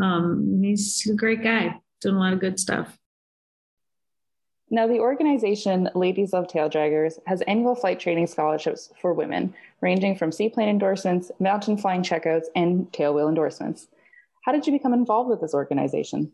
Um, 0.02 0.62
he's 0.62 1.06
a 1.10 1.14
great 1.14 1.42
guy, 1.42 1.76
doing 2.00 2.16
a 2.16 2.18
lot 2.18 2.32
of 2.32 2.40
good 2.40 2.58
stuff. 2.58 2.98
Now, 4.70 4.86
the 4.86 5.00
organization 5.00 5.88
Ladies 5.94 6.34
Love 6.34 6.46
Tail 6.46 6.68
Draggers 6.68 7.18
has 7.26 7.40
annual 7.42 7.74
flight 7.74 7.98
training 7.98 8.26
scholarships 8.26 8.90
for 9.00 9.14
women, 9.14 9.54
ranging 9.80 10.14
from 10.14 10.30
seaplane 10.30 10.68
endorsements, 10.68 11.30
mountain 11.40 11.78
flying 11.78 12.02
checkouts, 12.02 12.46
and 12.54 12.90
tailwheel 12.92 13.28
endorsements. 13.28 13.86
How 14.44 14.52
did 14.52 14.66
you 14.66 14.72
become 14.72 14.92
involved 14.92 15.30
with 15.30 15.40
this 15.40 15.54
organization? 15.54 16.32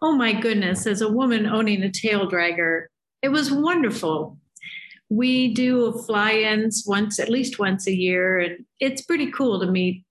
Oh 0.00 0.12
my 0.12 0.32
goodness, 0.32 0.86
as 0.86 1.02
a 1.02 1.12
woman 1.12 1.46
owning 1.46 1.82
a 1.82 1.90
tail 1.90 2.30
dragger, 2.30 2.86
it 3.20 3.28
was 3.28 3.50
wonderful. 3.50 4.38
We 5.10 5.52
do 5.52 5.92
fly 6.06 6.32
ins 6.32 6.84
once, 6.86 7.18
at 7.18 7.28
least 7.28 7.58
once 7.58 7.86
a 7.86 7.94
year, 7.94 8.38
and 8.38 8.64
it's 8.78 9.02
pretty 9.02 9.30
cool 9.30 9.60
to 9.60 9.66
meet 9.66 10.04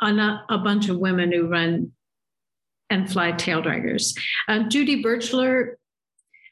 a, 0.00 0.40
a 0.48 0.58
bunch 0.58 0.88
of 0.88 0.98
women 0.98 1.30
who 1.30 1.46
run 1.46 1.92
and 2.88 3.10
fly 3.10 3.30
tail 3.30 3.62
draggers. 3.62 4.18
Uh, 4.48 4.64
Judy 4.64 5.02
Birchler 5.02 5.74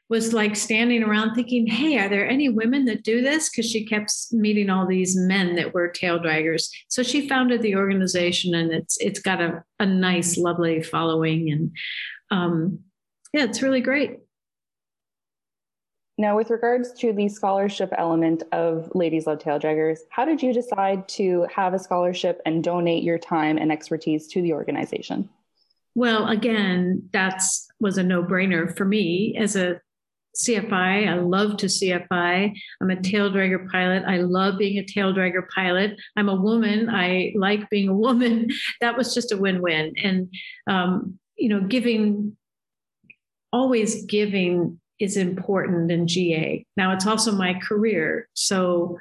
was 0.09 0.33
like 0.33 0.57
standing 0.57 1.03
around 1.03 1.35
thinking, 1.35 1.67
hey, 1.67 1.99
are 1.99 2.09
there 2.09 2.29
any 2.29 2.49
women 2.49 2.87
that 2.87 3.03
do 3.03 3.21
this? 3.21 3.51
Because 3.51 3.71
she 3.71 3.85
kept 3.85 4.13
meeting 4.33 4.71
all 4.71 4.87
these 4.87 5.17
men 5.17 5.55
that 5.57 5.75
were 5.75 5.89
tail 5.89 6.19
draggers. 6.19 6.69
So 6.89 7.03
she 7.03 7.29
founded 7.29 7.61
the 7.61 7.77
organization 7.77 8.55
and 8.55 8.73
it's 8.73 8.97
it's 9.01 9.21
got 9.21 9.41
a, 9.41 9.63
a 9.79 9.87
nice, 9.87 10.39
lovely 10.39 10.83
following. 10.83 11.51
And 11.51 11.73
um, 12.31 12.79
yeah, 13.33 13.45
it's 13.45 13.63
really 13.63 13.83
great. 13.83 14.19
Now, 16.21 16.37
with 16.37 16.51
regards 16.51 16.93
to 16.95 17.13
the 17.13 17.29
scholarship 17.29 17.93
element 17.97 18.43
of 18.51 18.91
Ladies 18.93 19.29
Love 19.29 19.39
Tail 19.39 19.61
Draggers, 19.61 20.01
how 20.11 20.25
did 20.25 20.43
you 20.43 20.53
decide 20.53 21.07
to 21.11 21.47
have 21.55 21.75
a 21.75 21.79
scholarship 21.79 22.41
and 22.45 22.65
donate 22.65 23.05
your 23.05 23.19
time 23.19 23.57
and 23.57 23.71
expertise 23.71 24.27
to 24.29 24.43
the 24.43 24.53
organization? 24.53 25.29
Well, 25.95 26.27
again, 26.27 27.09
that's 27.13 27.69
was 27.79 27.99
a 27.99 28.03
no-brainer 28.03 28.77
for 28.77 28.85
me 28.85 29.37
as 29.39 29.55
a 29.55 29.81
CFI. 30.39 31.09
I 31.09 31.15
love 31.15 31.57
to 31.59 31.67
CFI. 31.67 32.57
I'm 32.81 32.91
a 32.91 33.01
tail 33.01 33.31
dragger 33.31 33.69
pilot. 33.71 34.05
I 34.07 34.19
love 34.19 34.59
being 34.59 34.79
a 34.79 34.85
tail 34.85 35.13
dragger 35.13 35.49
pilot. 35.55 35.99
I'm 36.17 36.29
a 36.29 36.41
woman. 36.41 36.89
I 36.89 37.33
like 37.37 37.69
being 37.71 37.89
a 37.89 37.95
woman. 38.07 38.49
That 38.81 38.97
was 38.97 39.15
just 39.15 39.33
a 39.33 39.37
win-win. 39.37 39.95
And 40.03 40.33
um, 40.69 41.19
you 41.37 41.49
know, 41.49 41.61
giving, 41.61 42.37
always 43.53 44.05
giving 44.05 44.81
is 44.99 45.17
important 45.17 45.91
in 45.91 46.07
GA. 46.07 46.65
Now 46.77 46.93
it's 46.93 47.07
also 47.07 47.33
my 47.33 47.55
career, 47.55 48.29
so 48.35 48.99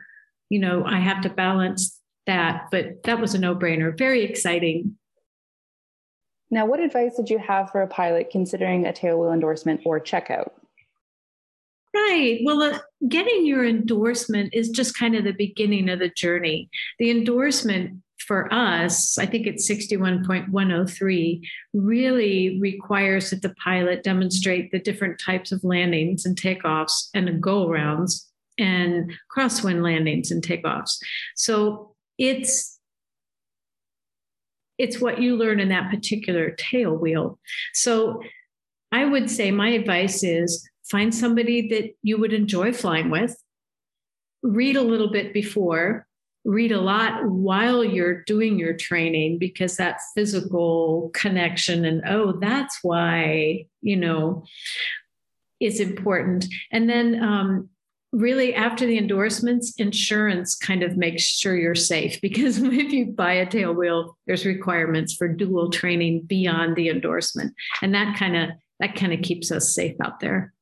you 0.50 0.60
know 0.60 0.86
I 0.86 1.00
have 1.00 1.22
to 1.22 1.30
balance 1.30 2.00
that. 2.28 2.68
But 2.72 3.04
that 3.04 3.20
was 3.20 3.34
a 3.34 3.40
no-brainer. 3.40 3.98
Very 3.98 4.24
exciting. 4.24 4.98
Now, 6.50 6.66
what 6.66 6.80
advice 6.80 7.18
did 7.18 7.30
you 7.30 7.40
have 7.40 7.72
for 7.72 7.82
a 7.82 7.88
pilot 7.88 8.30
considering 8.32 8.86
a 8.86 8.94
tailwheel 8.94 9.34
endorsement 9.34 9.82
or 9.86 10.00
checkout? 10.00 10.52
Right. 11.94 12.40
Well, 12.44 12.62
uh, 12.62 12.80
getting 13.08 13.46
your 13.46 13.66
endorsement 13.66 14.54
is 14.54 14.70
just 14.70 14.98
kind 14.98 15.16
of 15.16 15.24
the 15.24 15.34
beginning 15.34 15.90
of 15.90 16.00
the 16.00 16.10
journey. 16.10 16.70
The 17.00 17.10
endorsement 17.10 18.02
for 18.20 18.52
us, 18.54 19.18
I 19.18 19.26
think 19.26 19.48
it's 19.48 19.70
61.103, 19.70 21.42
really 21.74 22.60
requires 22.60 23.30
that 23.30 23.42
the 23.42 23.56
pilot 23.64 24.04
demonstrate 24.04 24.72
the 24.72 24.80
different 24.80 25.20
types 25.24 25.52
of 25.52 25.64
landings 25.64 26.26
and 26.26 26.40
takeoffs 26.40 27.10
and 27.14 27.42
go 27.42 27.68
arounds 27.68 28.26
and 28.58 29.12
crosswind 29.36 29.84
landings 29.84 30.32
and 30.32 30.44
takeoffs. 30.44 30.98
So 31.36 31.96
it's 32.18 32.78
it's 34.78 35.02
what 35.02 35.20
you 35.20 35.36
learn 35.36 35.60
in 35.60 35.70
that 35.70 35.90
particular 35.90 36.52
tail 36.52 36.96
wheel. 36.96 37.40
So 37.74 38.22
I 38.92 39.06
would 39.06 39.30
say 39.30 39.50
my 39.52 39.70
advice 39.70 40.24
is 40.24 40.68
find 40.90 41.14
somebody 41.14 41.68
that 41.70 41.92
you 42.02 42.18
would 42.18 42.34
enjoy 42.34 42.72
flying 42.72 43.10
with, 43.10 43.36
read 44.44 44.76
a 44.76 44.82
little 44.82 45.12
bit 45.12 45.34
before, 45.34 46.08
read 46.48 46.72
a 46.72 46.80
lot 46.80 47.26
while 47.26 47.84
you're 47.84 48.24
doing 48.24 48.58
your 48.58 48.74
training 48.74 49.38
because 49.38 49.76
that 49.76 50.00
physical 50.16 51.12
connection 51.14 51.84
and 51.84 52.02
oh 52.08 52.32
that's 52.40 52.80
why 52.82 53.66
you 53.82 53.98
know 53.98 54.44
is 55.60 55.80
important. 55.80 56.46
And 56.72 56.90
then 56.90 57.22
um, 57.22 57.70
really 58.14 58.56
after 58.56 58.86
the 58.86 58.98
endorsements 58.98 59.74
insurance 59.78 60.56
kind 60.56 60.84
of 60.84 60.96
makes 60.96 61.24
sure 61.24 61.58
you're 61.58 61.76
safe 61.76 62.22
because 62.22 62.60
if 62.60 62.94
you 62.94 63.08
buy 63.08 63.34
a 63.34 63.46
tail 63.46 63.74
wheel 63.74 64.18
there's 64.26 64.46
requirements 64.46 65.14
for 65.14 65.28
dual 65.28 65.70
training 65.70 66.24
beyond 66.28 66.78
the 66.78 66.88
endorsement. 66.88 67.54
And 67.82 67.94
that 67.94 68.18
kind 68.18 68.38
of 68.38 68.50
that 68.80 68.96
kind 68.96 69.12
of 69.12 69.22
keeps 69.22 69.52
us 69.52 69.76
safe 69.76 69.98
out 70.02 70.22
there 70.22 70.54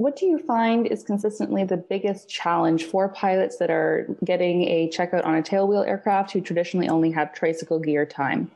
what 0.00 0.16
do 0.16 0.24
you 0.24 0.38
find 0.38 0.86
is 0.86 1.02
consistently 1.02 1.62
the 1.62 1.76
biggest 1.76 2.26
challenge 2.26 2.84
for 2.84 3.10
pilots 3.10 3.58
that 3.58 3.70
are 3.70 4.06
getting 4.24 4.62
a 4.62 4.88
checkout 4.88 5.26
on 5.26 5.34
a 5.34 5.42
tailwheel 5.42 5.86
aircraft 5.86 6.30
who 6.30 6.40
traditionally 6.40 6.88
only 6.88 7.10
have 7.10 7.34
tricycle 7.34 7.78
gear 7.78 8.06
time? 8.06 8.50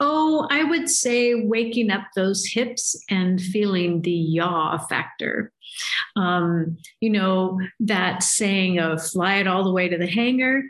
Oh, 0.00 0.46
I 0.50 0.64
would 0.64 0.90
say 0.90 1.34
waking 1.34 1.90
up 1.90 2.02
those 2.14 2.44
hips 2.44 2.94
and 3.08 3.40
feeling 3.40 4.02
the 4.02 4.12
yaw 4.12 4.76
factor. 4.86 5.50
Um, 6.14 6.76
you 7.00 7.08
know, 7.08 7.58
that 7.80 8.22
saying 8.22 8.78
of 8.80 9.02
fly 9.02 9.36
it 9.36 9.46
all 9.46 9.64
the 9.64 9.72
way 9.72 9.88
to 9.88 9.96
the 9.96 10.06
hangar, 10.06 10.60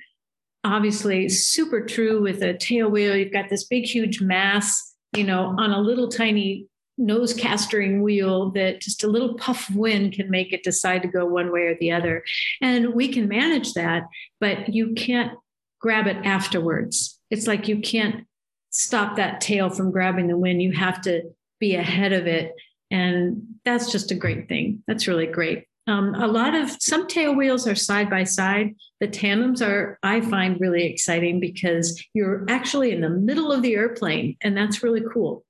obviously 0.63 1.29
super 1.29 1.85
true 1.85 2.23
with 2.23 2.45
a 2.45 2.55
tailwheel. 2.55 3.19
You've 3.19 3.33
got 3.33 3.49
this 3.49 3.65
big, 3.65 3.87
huge 3.87 4.21
mass, 4.21 4.95
you 5.17 5.25
know, 5.25 5.53
on 5.59 5.73
a 5.73 5.81
little 5.81 6.09
tiny 6.09 6.69
nose 7.01 7.35
castering 7.35 8.03
wheel 8.03 8.51
that 8.51 8.81
just 8.81 9.03
a 9.03 9.09
little 9.09 9.35
puff 9.35 9.69
of 9.69 9.77
wind 9.77 10.13
can 10.13 10.31
make 10.31 10.53
it 10.53 10.63
decide 10.63 11.03
to 11.03 11.09
go 11.09 11.25
one 11.25 11.51
way 11.51 11.63
or 11.63 11.77
the 11.81 11.91
other. 11.91 12.23
And 12.61 12.95
we 12.95 13.09
can 13.09 13.27
manage 13.27 13.73
that, 13.73 14.05
but 14.39 14.73
you 14.73 14.93
can't 14.95 15.33
grab 15.81 16.07
it 16.07 16.19
afterwards. 16.25 17.19
It's 17.31 17.47
like 17.47 17.67
you 17.67 17.81
can't 17.81 18.27
stop 18.71 19.17
that 19.17 19.41
tail 19.41 19.71
from 19.71 19.91
grabbing 19.91 20.29
the 20.29 20.37
wind. 20.37 20.63
You 20.63 20.73
have 20.73 21.01
to 21.03 21.23
be 21.59 21.75
ahead 21.75 22.13
of 22.13 22.27
it. 22.27 22.55
And 22.91 23.43
that's 23.65 23.91
just 23.91 24.11
a 24.11 24.17
great 24.17 24.49
thing. 24.49 24.83
That's 24.87 25.09
really 25.09 25.27
great. 25.27 25.67
Um, 25.87 26.15
a 26.15 26.27
lot 26.27 26.55
of 26.55 26.71
some 26.81 27.07
tail 27.07 27.35
wheels 27.35 27.67
are 27.67 27.75
side 27.75 28.11
by 28.11 28.25
side. 28.25 28.77
The 29.01 29.09
tandems 29.09 29.63
are, 29.63 29.99
I 30.03 30.21
find, 30.21 30.61
really 30.61 30.85
exciting 30.85 31.41
because 31.41 32.01
you're 32.15 32.45
actually 32.49 32.93
in 32.93 33.01
the 33.01 33.09
middle 33.09 33.51
of 33.51 33.63
the 33.63 33.75
airplane, 33.75 34.37
and 34.43 34.57
that's 34.57 34.83
really 34.83 35.03
cool. 35.13 35.45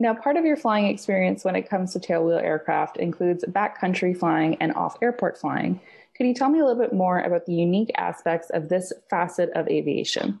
Now, 0.00 0.14
part 0.14 0.36
of 0.36 0.44
your 0.44 0.56
flying 0.56 0.86
experience 0.86 1.44
when 1.44 1.54
it 1.54 1.68
comes 1.68 1.92
to 1.92 2.00
tailwheel 2.00 2.42
aircraft 2.42 2.96
includes 2.96 3.44
backcountry 3.44 4.16
flying 4.16 4.56
and 4.56 4.74
off 4.74 4.98
airport 5.00 5.38
flying. 5.38 5.80
Could 6.16 6.26
you 6.26 6.34
tell 6.34 6.48
me 6.48 6.58
a 6.58 6.64
little 6.64 6.80
bit 6.80 6.92
more 6.92 7.20
about 7.20 7.46
the 7.46 7.54
unique 7.54 7.90
aspects 7.96 8.50
of 8.50 8.68
this 8.68 8.92
facet 9.08 9.50
of 9.54 9.68
aviation? 9.68 10.40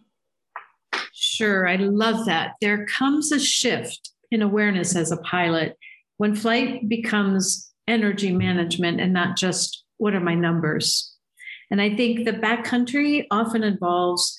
Sure, 1.12 1.68
I 1.68 1.76
love 1.76 2.26
that. 2.26 2.54
There 2.60 2.86
comes 2.86 3.30
a 3.30 3.38
shift 3.38 4.10
in 4.30 4.42
awareness 4.42 4.96
as 4.96 5.12
a 5.12 5.16
pilot 5.18 5.76
when 6.16 6.34
flight 6.34 6.88
becomes 6.88 7.72
energy 7.86 8.32
management 8.32 9.00
and 9.00 9.12
not 9.12 9.36
just 9.36 9.84
what 9.98 10.14
are 10.14 10.20
my 10.20 10.34
numbers. 10.34 11.14
And 11.70 11.80
I 11.80 11.94
think 11.94 12.24
the 12.24 12.32
backcountry 12.32 13.26
often 13.30 13.62
involves 13.62 14.36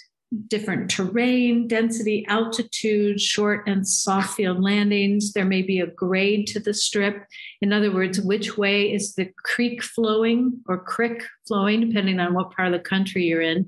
different 0.47 0.89
terrain, 0.89 1.67
density, 1.67 2.25
altitude, 2.27 3.19
short 3.19 3.67
and 3.67 3.87
soft 3.87 4.35
field 4.35 4.61
landings. 4.61 5.33
There 5.33 5.45
may 5.45 5.61
be 5.61 5.79
a 5.79 5.87
grade 5.87 6.47
to 6.47 6.59
the 6.59 6.73
strip. 6.73 7.25
In 7.61 7.73
other 7.73 7.91
words, 7.91 8.19
which 8.19 8.57
way 8.57 8.91
is 8.91 9.15
the 9.15 9.29
creek 9.43 9.83
flowing 9.83 10.59
or 10.67 10.83
creek 10.83 11.23
flowing, 11.47 11.87
depending 11.87 12.19
on 12.19 12.33
what 12.33 12.51
part 12.51 12.67
of 12.67 12.73
the 12.73 12.87
country 12.87 13.25
you're 13.25 13.41
in. 13.41 13.67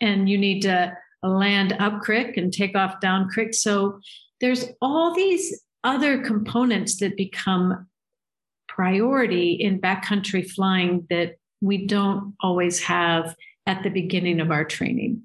And 0.00 0.28
you 0.28 0.38
need 0.38 0.62
to 0.62 0.96
land 1.22 1.74
up 1.78 2.00
creek 2.02 2.36
and 2.36 2.52
take 2.52 2.76
off 2.76 3.00
down 3.00 3.28
creek. 3.28 3.54
So 3.54 4.00
there's 4.40 4.66
all 4.80 5.14
these 5.14 5.62
other 5.82 6.22
components 6.22 6.98
that 6.98 7.16
become 7.16 7.86
priority 8.68 9.52
in 9.52 9.80
backcountry 9.80 10.48
flying 10.48 11.06
that 11.10 11.36
we 11.60 11.86
don't 11.86 12.34
always 12.40 12.80
have 12.80 13.34
at 13.66 13.82
the 13.82 13.88
beginning 13.88 14.40
of 14.40 14.50
our 14.50 14.64
training 14.64 15.22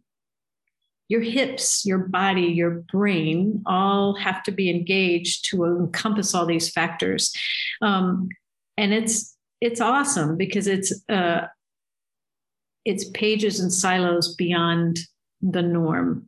your 1.11 1.19
hips, 1.19 1.85
your 1.85 1.97
body, 1.97 2.43
your 2.43 2.85
brain 2.89 3.61
all 3.65 4.15
have 4.15 4.41
to 4.43 4.51
be 4.51 4.69
engaged 4.69 5.43
to 5.49 5.65
encompass 5.65 6.33
all 6.33 6.45
these 6.45 6.69
factors. 6.69 7.33
Um, 7.81 8.29
and 8.77 8.93
it's 8.93 9.35
it's 9.59 9.81
awesome 9.81 10.37
because 10.37 10.67
it's 10.67 11.03
uh, 11.09 11.47
it's 12.85 13.09
pages 13.09 13.59
and 13.59 13.73
silos 13.73 14.33
beyond 14.35 14.99
the 15.41 15.61
norm. 15.61 16.27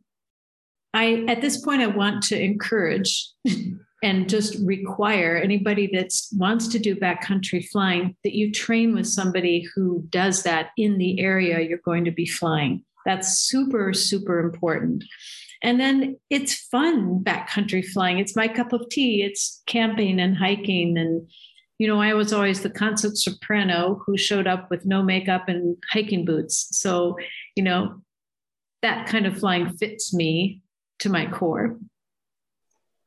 I 0.92 1.24
at 1.28 1.40
this 1.40 1.64
point 1.64 1.80
I 1.80 1.86
want 1.86 2.22
to 2.24 2.38
encourage 2.38 3.26
and 4.02 4.28
just 4.28 4.58
require 4.66 5.38
anybody 5.38 5.88
that 5.94 6.12
wants 6.34 6.68
to 6.68 6.78
do 6.78 6.94
backcountry 6.94 7.66
flying 7.68 8.16
that 8.22 8.34
you 8.34 8.52
train 8.52 8.94
with 8.94 9.06
somebody 9.06 9.66
who 9.74 10.04
does 10.10 10.42
that 10.42 10.72
in 10.76 10.98
the 10.98 11.20
area 11.20 11.60
you're 11.60 11.78
going 11.86 12.04
to 12.04 12.12
be 12.12 12.26
flying. 12.26 12.84
That's 13.04 13.38
super, 13.38 13.92
super 13.92 14.40
important. 14.40 15.04
And 15.62 15.80
then 15.80 16.18
it's 16.30 16.54
fun 16.54 17.22
backcountry 17.24 17.84
flying. 17.84 18.18
It's 18.18 18.36
my 18.36 18.48
cup 18.48 18.72
of 18.72 18.88
tea. 18.90 19.22
It's 19.22 19.62
camping 19.66 20.20
and 20.20 20.36
hiking. 20.36 20.98
And, 20.98 21.28
you 21.78 21.86
know, 21.86 22.00
I 22.00 22.14
was 22.14 22.32
always 22.32 22.60
the 22.60 22.70
concert 22.70 23.16
soprano 23.16 24.02
who 24.04 24.16
showed 24.18 24.46
up 24.46 24.70
with 24.70 24.84
no 24.84 25.02
makeup 25.02 25.48
and 25.48 25.76
hiking 25.90 26.24
boots. 26.24 26.68
So, 26.72 27.16
you 27.56 27.62
know, 27.62 28.02
that 28.82 29.06
kind 29.08 29.26
of 29.26 29.38
flying 29.38 29.70
fits 29.70 30.12
me 30.12 30.60
to 30.98 31.08
my 31.08 31.26
core. 31.30 31.78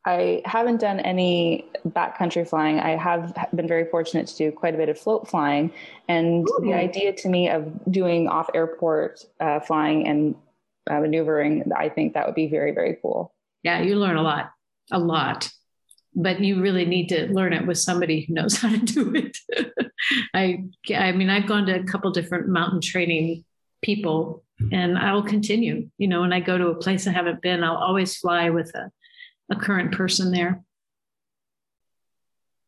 I 0.07 0.41
haven't 0.45 0.79
done 0.79 1.01
any 1.01 1.65
backcountry 1.85 2.47
flying. 2.47 2.79
I 2.79 2.95
have 2.95 3.35
been 3.53 3.67
very 3.67 3.83
fortunate 3.83 4.27
to 4.27 4.37
do 4.37 4.51
quite 4.53 4.73
a 4.73 4.77
bit 4.77 4.87
of 4.87 4.97
float 4.97 5.27
flying. 5.27 5.73
And 6.07 6.47
Ooh. 6.47 6.59
the 6.61 6.73
idea 6.73 7.11
to 7.11 7.27
me 7.27 7.49
of 7.49 7.69
doing 7.91 8.29
off 8.29 8.49
airport 8.53 9.25
uh, 9.41 9.59
flying 9.59 10.07
and 10.07 10.35
uh, 10.89 11.01
maneuvering, 11.01 11.73
I 11.75 11.89
think 11.89 12.13
that 12.13 12.25
would 12.25 12.35
be 12.35 12.47
very, 12.47 12.71
very 12.71 12.97
cool. 13.01 13.33
Yeah, 13.63 13.81
you 13.81 13.97
learn 13.97 14.15
a 14.15 14.21
lot, 14.21 14.51
a 14.93 14.97
lot. 14.97 15.49
but 16.15 16.39
you 16.39 16.61
really 16.61 16.85
need 16.85 17.09
to 17.09 17.27
learn 17.27 17.51
it 17.51 17.67
with 17.67 17.77
somebody 17.77 18.21
who 18.21 18.33
knows 18.33 18.55
how 18.55 18.69
to 18.69 18.77
do 18.77 19.13
it. 19.13 19.37
I, 20.33 20.63
I 20.95 21.11
mean, 21.11 21.29
I've 21.29 21.47
gone 21.47 21.65
to 21.65 21.77
a 21.77 21.83
couple 21.83 22.11
different 22.11 22.47
mountain 22.47 22.79
training 22.79 23.43
people, 23.81 24.45
and 24.71 24.97
I 24.97 25.11
will 25.13 25.23
continue. 25.23 25.89
You 25.97 26.07
know, 26.07 26.21
when 26.21 26.31
I 26.31 26.39
go 26.39 26.57
to 26.57 26.67
a 26.67 26.75
place 26.75 27.07
I 27.07 27.11
haven't 27.11 27.41
been, 27.41 27.61
I'll 27.61 27.75
always 27.75 28.15
fly 28.15 28.49
with 28.51 28.73
a, 28.73 28.89
a 29.49 29.55
current 29.55 29.91
person 29.91 30.31
there. 30.31 30.63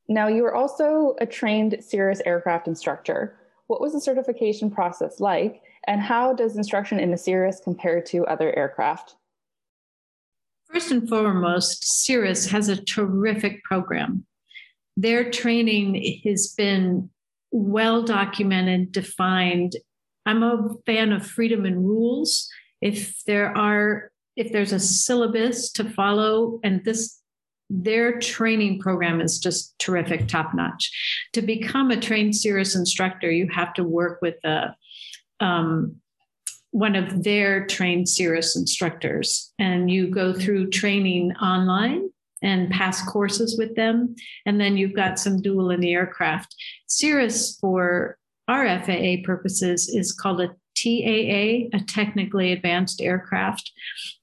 Now, 0.08 0.28
you 0.28 0.44
were 0.44 0.56
also 0.56 1.15
a 1.22 1.26
trained 1.26 1.84
Cirrus 1.84 2.22
aircraft 2.26 2.68
instructor. 2.68 3.38
What 3.68 3.82
was 3.82 3.94
the 3.94 4.02
certification 4.02 4.72
process 4.72 5.20
like, 5.20 5.62
and 5.86 6.02
how 6.02 6.34
does 6.34 6.58
instruction 6.58 7.00
in 7.00 7.12
the 7.12 7.18
Cirrus 7.18 7.62
compare 7.63 8.02
to 8.04 8.26
other 8.26 8.58
aircraft? 8.58 9.15
First 10.72 10.92
and 10.92 11.08
foremost, 11.08 12.04
Cirrus 12.04 12.50
has 12.50 12.70
a 12.70 12.84
terrific 12.84 13.63
program. 13.63 14.26
Their 14.98 15.30
training 15.30 16.22
has 16.26 16.54
been 16.58 17.10
well 17.52 18.04
documented, 18.04 18.92
defined. 18.92 19.76
I'm 20.26 20.44
a 20.44 20.76
fan 20.86 21.12
of 21.12 21.26
freedom 21.26 21.65
and 21.65 21.86
rules. 21.86 22.50
If 22.82 23.24
there 23.26 23.56
are 23.56 24.09
if 24.39 24.54
there's 24.54 24.71
a 24.71 24.80
syllabus 24.80 25.69
to 25.73 25.84
follow 25.84 26.62
and 26.63 26.84
this 26.86 27.19
their 27.69 28.19
training 28.19 28.80
program 28.80 29.21
is 29.21 29.38
just 29.38 29.78
terrific, 29.78 30.28
top 30.28 30.56
notch. 30.56 30.89
To 31.34 31.41
become 31.43 31.91
a 31.91 31.99
trained 31.99 32.36
Cirrus 32.36 32.75
instructor, 32.75 33.30
you 33.30 33.47
have 33.54 33.75
to 33.75 33.84
work 33.84 34.19
with 34.23 34.43
a 34.43 34.75
um, 35.39 35.97
one 36.71 36.95
of 36.95 37.23
their 37.23 37.67
trained 37.67 38.10
Cirrus 38.10 38.56
instructors, 38.56 39.54
and 39.60 39.91
you 39.91 40.08
go 40.08 40.34
through 40.34 40.71
training 40.71 41.34
online 41.36 42.10
and 42.41 42.71
pass 42.71 43.08
courses 43.08 43.58
with 43.58 43.75
them. 43.75 44.15
And 44.45 44.60
then 44.60 44.78
you've 44.78 44.95
got 44.95 45.19
some 45.19 45.41
dual 45.41 45.69
in 45.71 45.82
the 45.82 45.93
aircraft. 45.93 46.56
Cirrus, 46.88 47.58
for 47.60 48.17
our 48.47 48.65
FAA 48.80 49.17
purposes, 49.23 49.89
is 49.89 50.12
called 50.13 50.41
a 50.41 50.56
TAA, 50.82 51.78
a 51.78 51.84
technically 51.88 52.52
advanced 52.52 53.02
aircraft, 53.02 53.72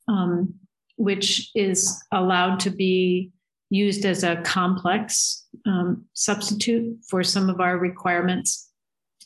um, 0.09 0.55
which 0.97 1.51
is 1.55 2.03
allowed 2.12 2.61
to 2.61 2.71
be 2.71 3.31
used 3.71 4.05
as 4.05 4.23
a 4.23 4.40
complex 4.42 5.47
um, 5.66 6.05
substitute 6.14 6.99
for 7.09 7.23
some 7.23 7.51
of 7.51 7.61
our 7.61 7.79
requirements. 7.79 8.71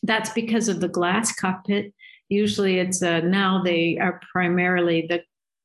That's 0.02 0.30
because 0.30 0.68
of 0.68 0.80
the 0.80 0.88
glass 0.88 1.34
cockpit 1.34 1.92
Usually 2.30 2.78
it's 2.78 3.02
a, 3.02 3.20
now 3.20 3.60
they 3.62 3.98
are 3.98 4.20
primarily 4.32 5.06
the 5.06 5.22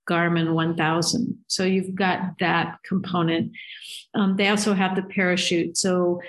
Garmin 0.10 0.54
1000. 0.54 1.38
So 1.48 1.64
you've 1.64 1.96
got 1.96 2.34
that 2.40 2.80
component. 2.84 3.52
Um, 4.16 4.36
they 4.36 4.50
also 4.50 4.74
have 4.74 4.96
the 4.96 5.04
parachute. 5.04 5.78
So 5.78 6.22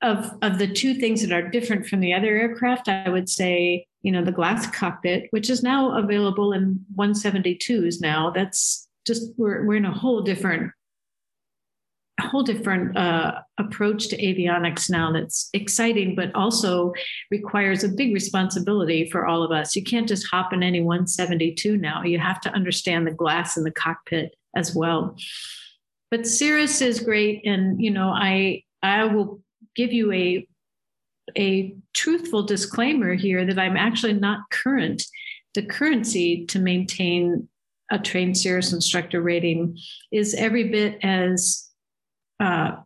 of, 0.00 0.32
of 0.40 0.58
the 0.58 0.66
two 0.66 0.94
things 0.94 1.20
that 1.20 1.32
are 1.32 1.48
different 1.48 1.86
from 1.86 2.00
the 2.00 2.14
other 2.14 2.34
aircraft, 2.34 2.88
I 2.88 3.10
would 3.10 3.28
say, 3.28 3.86
you 4.02 4.12
know, 4.12 4.24
the 4.24 4.32
glass 4.32 4.66
cockpit, 4.70 5.28
which 5.30 5.48
is 5.48 5.62
now 5.62 5.96
available 5.96 6.52
in 6.52 6.84
172s 6.96 8.00
now. 8.00 8.30
That's 8.30 8.88
just 9.06 9.32
we're 9.36 9.66
we're 9.66 9.76
in 9.76 9.84
a 9.84 9.92
whole 9.92 10.22
different 10.22 10.72
whole 12.20 12.42
different 12.42 12.96
uh, 12.96 13.40
approach 13.58 14.08
to 14.08 14.16
avionics 14.16 14.88
now 14.88 15.12
that's 15.12 15.50
exciting, 15.52 16.14
but 16.14 16.34
also 16.34 16.92
requires 17.30 17.84
a 17.84 17.88
big 17.88 18.14
responsibility 18.14 19.10
for 19.10 19.26
all 19.26 19.42
of 19.42 19.50
us. 19.50 19.74
You 19.74 19.82
can't 19.82 20.08
just 20.08 20.26
hop 20.30 20.52
in 20.52 20.62
any 20.62 20.80
172 20.80 21.76
now. 21.76 22.02
You 22.02 22.18
have 22.18 22.40
to 22.42 22.50
understand 22.52 23.06
the 23.06 23.12
glass 23.12 23.56
in 23.56 23.64
the 23.64 23.70
cockpit 23.70 24.34
as 24.56 24.74
well. 24.74 25.16
But 26.10 26.26
Cirrus 26.26 26.80
is 26.80 27.00
great, 27.00 27.42
and 27.44 27.82
you 27.82 27.90
know, 27.90 28.08
I 28.08 28.62
I 28.82 29.04
will 29.04 29.42
give 29.74 29.92
you 29.92 30.12
a 30.12 30.46
a 31.36 31.74
truthful 31.94 32.42
disclaimer 32.42 33.14
here 33.14 33.44
that 33.44 33.58
I'm 33.58 33.76
actually 33.76 34.14
not 34.14 34.50
current. 34.50 35.02
The 35.54 35.62
currency 35.62 36.46
to 36.46 36.58
maintain 36.58 37.48
a 37.90 37.98
trained 37.98 38.36
Cirrus 38.36 38.72
instructor 38.72 39.20
rating 39.20 39.78
is 40.10 40.34
every 40.34 40.70
bit 40.70 40.98
as 41.02 41.68
uh, 42.40 42.76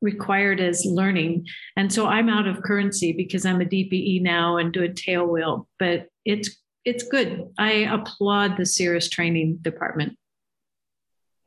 required 0.00 0.60
as 0.60 0.84
learning. 0.84 1.46
And 1.76 1.92
so 1.92 2.06
I'm 2.06 2.28
out 2.28 2.46
of 2.46 2.62
currency 2.62 3.12
because 3.12 3.44
I'm 3.44 3.60
a 3.60 3.64
DPE 3.64 4.22
now 4.22 4.56
and 4.56 4.72
do 4.72 4.80
doing 4.80 4.94
tailwheel, 4.94 5.66
but 5.78 6.08
it's 6.24 6.50
it's 6.84 7.04
good. 7.04 7.48
I 7.58 7.88
applaud 7.90 8.58
the 8.58 8.66
Cirrus 8.66 9.08
training 9.08 9.56
department. 9.62 10.18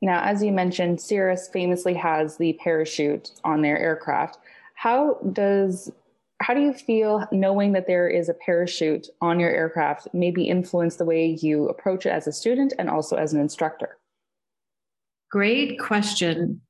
Now, 0.02 0.22
as 0.22 0.42
you 0.42 0.50
mentioned, 0.50 1.00
Cirrus 1.00 1.48
famously 1.52 1.94
has 1.94 2.36
the 2.36 2.54
parachute 2.54 3.30
on 3.44 3.62
their 3.62 3.78
aircraft. 3.78 4.38
How 4.74 5.18
does 5.32 5.92
how 6.40 6.54
do 6.54 6.60
you 6.60 6.72
feel 6.72 7.26
knowing 7.32 7.72
that 7.72 7.86
there 7.86 8.08
is 8.08 8.28
a 8.28 8.34
parachute 8.34 9.08
on 9.20 9.40
your 9.40 9.50
aircraft 9.50 10.08
maybe 10.12 10.44
influence 10.44 10.96
the 10.96 11.04
way 11.04 11.38
you 11.40 11.68
approach 11.68 12.06
it 12.06 12.10
as 12.10 12.26
a 12.26 12.32
student 12.32 12.72
and 12.78 12.88
also 12.88 13.16
as 13.16 13.32
an 13.32 13.40
instructor? 13.40 13.98
Great 15.30 15.78
question 15.78 16.60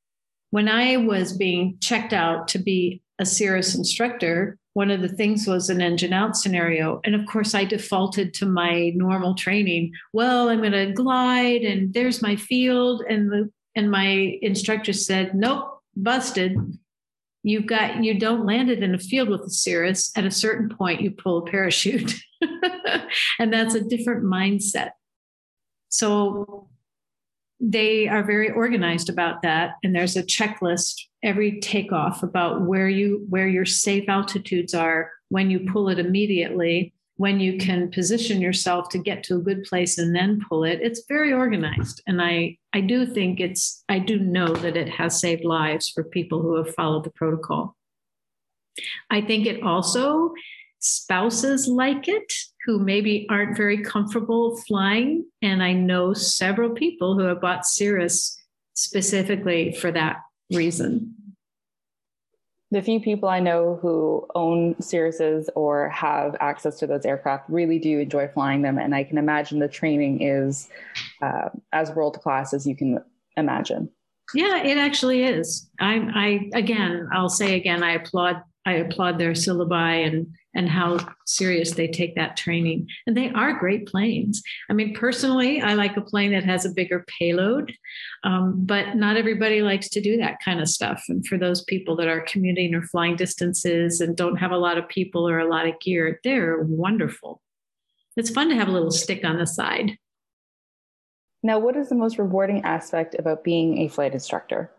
when 0.50 0.68
I 0.68 0.96
was 0.96 1.36
being 1.36 1.76
checked 1.80 2.12
out 2.12 2.48
to 2.48 2.58
be 2.58 3.02
a 3.18 3.26
Cirrus 3.26 3.74
instructor, 3.74 4.58
one 4.72 4.90
of 4.90 5.00
the 5.02 5.08
things 5.08 5.46
was 5.46 5.68
an 5.68 5.80
engine 5.80 6.12
out 6.12 6.36
scenario. 6.36 7.00
And 7.04 7.14
of 7.14 7.26
course, 7.26 7.54
I 7.54 7.64
defaulted 7.64 8.32
to 8.34 8.46
my 8.46 8.92
normal 8.94 9.34
training. 9.34 9.92
Well, 10.12 10.48
I'm 10.48 10.60
going 10.60 10.72
to 10.72 10.92
glide 10.92 11.62
and 11.62 11.92
there's 11.92 12.22
my 12.22 12.36
field. 12.36 13.02
And 13.08 13.30
the, 13.30 13.50
and 13.74 13.90
my 13.90 14.38
instructor 14.40 14.92
said, 14.92 15.34
nope, 15.34 15.82
busted. 15.96 16.56
You've 17.42 17.66
got, 17.66 18.02
you 18.02 18.18
don't 18.18 18.46
land 18.46 18.70
it 18.70 18.82
in 18.82 18.94
a 18.94 18.98
field 18.98 19.28
with 19.28 19.42
a 19.42 19.50
Cirrus. 19.50 20.12
At 20.16 20.24
a 20.24 20.30
certain 20.30 20.68
point, 20.68 21.00
you 21.00 21.10
pull 21.10 21.38
a 21.38 21.50
parachute. 21.50 22.14
and 23.38 23.52
that's 23.52 23.74
a 23.74 23.80
different 23.80 24.24
mindset. 24.24 24.90
So 25.88 26.68
they 27.60 28.08
are 28.08 28.22
very 28.22 28.50
organized 28.50 29.08
about 29.08 29.42
that 29.42 29.74
and 29.82 29.94
there's 29.94 30.16
a 30.16 30.22
checklist 30.22 30.94
every 31.22 31.60
takeoff 31.60 32.22
about 32.22 32.62
where 32.62 32.88
you 32.88 33.26
where 33.28 33.48
your 33.48 33.64
safe 33.64 34.08
altitudes 34.08 34.74
are 34.74 35.10
when 35.28 35.50
you 35.50 35.60
pull 35.72 35.88
it 35.88 35.98
immediately 35.98 36.92
when 37.16 37.40
you 37.40 37.58
can 37.58 37.90
position 37.90 38.40
yourself 38.40 38.88
to 38.88 38.98
get 38.98 39.24
to 39.24 39.34
a 39.34 39.40
good 39.40 39.64
place 39.64 39.98
and 39.98 40.14
then 40.14 40.40
pull 40.48 40.62
it 40.62 40.78
it's 40.80 41.02
very 41.08 41.32
organized 41.32 42.00
and 42.06 42.22
i 42.22 42.56
i 42.78 42.80
do 42.80 42.98
think 43.06 43.40
it's 43.40 43.84
i 43.88 43.98
do 43.98 44.18
know 44.18 44.50
that 44.64 44.76
it 44.76 44.88
has 44.88 45.20
saved 45.20 45.44
lives 45.44 45.88
for 45.94 46.04
people 46.16 46.42
who 46.42 46.56
have 46.56 46.74
followed 46.74 47.04
the 47.04 47.16
protocol 47.22 47.76
i 49.10 49.20
think 49.20 49.46
it 49.46 49.62
also 49.62 50.32
spouses 50.80 51.66
like 51.66 52.08
it 52.08 52.32
who 52.64 52.78
maybe 52.78 53.26
aren't 53.30 53.56
very 53.56 53.82
comfortable 53.82 54.56
flying. 54.58 55.24
And 55.42 55.62
I 55.62 55.72
know 55.72 56.12
several 56.12 56.70
people 56.70 57.18
who 57.18 57.24
have 57.24 57.40
bought 57.40 57.66
Cirrus 57.66 58.38
specifically 58.74 59.72
for 59.72 59.90
that 59.92 60.18
reason. 60.52 61.14
The 62.70 62.82
few 62.82 63.00
people 63.00 63.28
I 63.28 63.40
know 63.40 63.78
who 63.80 64.26
own 64.34 64.74
Cirruses 64.76 65.48
or 65.54 65.88
have 65.88 66.36
access 66.40 66.78
to 66.80 66.86
those 66.86 67.06
aircraft 67.06 67.48
really 67.48 67.78
do 67.78 68.00
enjoy 68.00 68.28
flying 68.28 68.62
them. 68.62 68.78
And 68.78 68.94
I 68.94 69.04
can 69.04 69.16
imagine 69.16 69.58
the 69.58 69.68
training 69.68 70.22
is 70.22 70.68
uh, 71.22 71.48
as 71.72 71.90
world 71.92 72.20
class 72.20 72.52
as 72.52 72.66
you 72.66 72.76
can 72.76 73.02
imagine. 73.38 73.88
Yeah, 74.34 74.62
it 74.62 74.76
actually 74.76 75.24
is. 75.24 75.70
I, 75.80 76.10
I 76.14 76.58
again, 76.58 77.08
I'll 77.12 77.30
say 77.30 77.54
again, 77.56 77.82
I 77.82 77.92
applaud 77.92 78.42
I 78.68 78.72
applaud 78.74 79.18
their 79.18 79.32
syllabi 79.32 80.06
and 80.06 80.26
and 80.54 80.68
how 80.68 80.98
serious 81.26 81.72
they 81.72 81.86
take 81.86 82.16
that 82.16 82.36
training. 82.36 82.88
And 83.06 83.16
they 83.16 83.30
are 83.30 83.58
great 83.58 83.86
planes. 83.86 84.42
I 84.68 84.72
mean, 84.72 84.92
personally, 84.94 85.60
I 85.60 85.74
like 85.74 85.96
a 85.96 86.00
plane 86.00 86.32
that 86.32 86.44
has 86.44 86.64
a 86.64 86.72
bigger 86.72 87.04
payload, 87.18 87.72
um, 88.24 88.54
but 88.66 88.96
not 88.96 89.16
everybody 89.16 89.62
likes 89.62 89.88
to 89.90 90.00
do 90.00 90.16
that 90.16 90.38
kind 90.44 90.60
of 90.60 90.68
stuff. 90.68 91.04
And 91.08 91.24
for 91.26 91.38
those 91.38 91.62
people 91.64 91.94
that 91.96 92.08
are 92.08 92.22
commuting 92.22 92.74
or 92.74 92.82
flying 92.82 93.14
distances 93.14 94.00
and 94.00 94.16
don't 94.16 94.36
have 94.36 94.50
a 94.50 94.58
lot 94.58 94.78
of 94.78 94.88
people 94.88 95.28
or 95.28 95.38
a 95.38 95.48
lot 95.48 95.68
of 95.68 95.78
gear, 95.80 96.18
they're 96.24 96.62
wonderful. 96.62 97.40
It's 98.16 98.30
fun 98.30 98.48
to 98.48 98.56
have 98.56 98.68
a 98.68 98.72
little 98.72 98.90
stick 98.90 99.24
on 99.24 99.38
the 99.38 99.46
side. 99.46 99.96
Now, 101.42 101.60
what 101.60 101.76
is 101.76 101.88
the 101.88 101.94
most 101.94 102.18
rewarding 102.18 102.64
aspect 102.64 103.14
about 103.16 103.44
being 103.44 103.78
a 103.78 103.88
flight 103.88 104.12
instructor? 104.12 104.72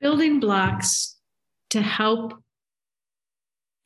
Building 0.00 0.40
blocks 0.40 1.16
to 1.70 1.80
help 1.80 2.34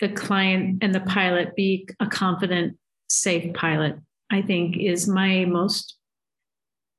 the 0.03 0.09
client 0.09 0.83
and 0.83 0.93
the 0.93 1.01
pilot 1.01 1.55
be 1.55 1.89
a 2.01 2.07
confident, 2.09 2.77
safe 3.09 3.55
pilot, 3.55 3.97
I 4.31 4.43
think 4.43 4.77
is 4.77 5.07
my 5.07 5.45
most 5.45 5.97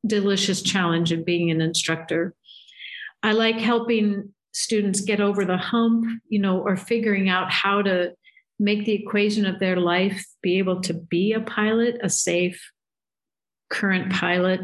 delicious 0.08 0.62
challenge 0.62 1.12
of 1.12 1.26
being 1.26 1.52
an 1.52 1.60
instructor. 1.60 2.34
I 3.22 3.34
like 3.34 3.58
helping 3.58 4.34
students 4.54 5.02
get 5.02 5.20
over 5.20 5.44
the 5.44 5.58
hump, 5.58 6.06
you 6.30 6.40
know, 6.40 6.60
or 6.60 6.78
figuring 6.78 7.28
out 7.28 7.52
how 7.52 7.82
to 7.82 8.14
make 8.58 8.86
the 8.86 8.94
equation 8.94 9.46
of 9.46 9.60
their 9.60 9.76
life 9.76 10.26
be 10.42 10.58
able 10.60 10.80
to 10.84 10.94
be 10.94 11.34
a 11.34 11.42
pilot, 11.42 11.98
a 12.02 12.10
safe, 12.10 12.72
current 13.70 14.14
pilot. 14.14 14.62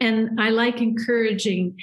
And 0.00 0.40
I 0.40 0.50
like 0.50 0.80
encouraging 0.80 1.78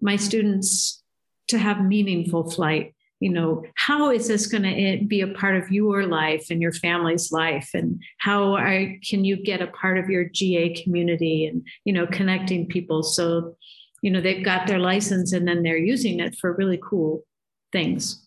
my 0.00 0.16
students 0.16 1.02
to 1.48 1.58
have 1.58 1.84
meaningful 1.84 2.50
flight 2.50 2.94
you 3.22 3.30
know 3.30 3.62
how 3.76 4.10
is 4.10 4.26
this 4.26 4.48
going 4.48 4.64
to 4.64 4.68
eh, 4.68 4.98
be 5.06 5.20
a 5.20 5.28
part 5.28 5.56
of 5.56 5.70
your 5.70 6.06
life 6.06 6.48
and 6.50 6.60
your 6.60 6.72
family's 6.72 7.30
life? 7.30 7.70
And 7.72 8.02
how 8.18 8.54
are, 8.54 8.96
can 9.08 9.24
you 9.24 9.36
get 9.36 9.62
a 9.62 9.68
part 9.68 9.96
of 9.96 10.10
your 10.10 10.24
ga 10.24 10.74
community 10.82 11.46
and 11.46 11.64
you 11.84 11.92
know 11.92 12.04
connecting 12.04 12.66
people? 12.66 13.04
So 13.04 13.56
you 14.02 14.10
know 14.10 14.20
they've 14.20 14.44
got 14.44 14.66
their 14.66 14.80
license 14.80 15.32
and 15.32 15.46
then 15.46 15.62
they're 15.62 15.76
using 15.76 16.18
it 16.18 16.34
for 16.34 16.52
really 16.52 16.80
cool 16.82 17.22
things. 17.70 18.26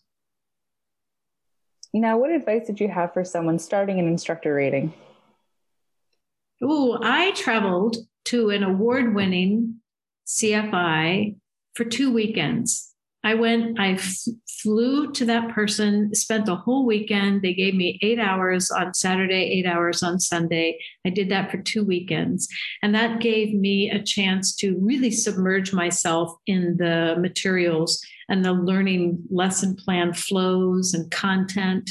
Now 1.94 2.18
what 2.18 2.32
advice 2.32 2.66
did 2.68 2.80
you 2.80 2.88
have 2.88 3.14
for 3.14 3.26
someone 3.26 3.60
starting 3.60 4.00
an 4.00 4.08
instructor 4.08 4.54
rating? 4.54 4.94
Oh 6.62 6.98
i 7.04 7.32
traveled 7.32 7.98
to 8.26 8.50
an 8.50 8.64
award-winning 8.64 9.76
cfi 10.26 11.36
for 11.74 11.84
two 11.84 12.14
weekends 12.14 12.95
I 13.26 13.34
went, 13.34 13.80
I 13.80 13.94
f- 13.94 14.28
flew 14.62 15.12
to 15.14 15.26
that 15.26 15.50
person, 15.50 16.14
spent 16.14 16.46
the 16.46 16.56
whole 16.56 16.86
weekend. 16.86 17.42
They 17.42 17.56
gave 17.56 17.74
me 17.74 17.98
eight 18.04 18.20
hours 18.20 18.70
on 18.70 18.94
Saturday, 18.94 19.52
eight 19.52 19.66
hours 19.66 20.04
on 20.04 20.20
Sunday. 20.20 20.78
I 21.08 21.10
did 21.10 21.30
that 21.30 21.50
for 21.50 21.58
two 21.58 21.84
weekends. 21.84 22.48
And 22.84 22.94
that 22.94 23.22
gave 23.22 23.56
me 23.56 23.90
a 23.90 24.04
chance 24.04 24.56
to 24.58 24.78
really 24.80 25.10
submerge 25.10 25.74
myself 25.74 26.36
in 26.46 26.78
the 26.78 27.16
materials 27.20 28.00
and 28.30 28.46
the 28.46 28.54
learning 28.54 29.24
lesson 29.32 29.76
plan 29.76 30.14
flows 30.14 30.94
and 30.94 31.10
content. 31.10 31.90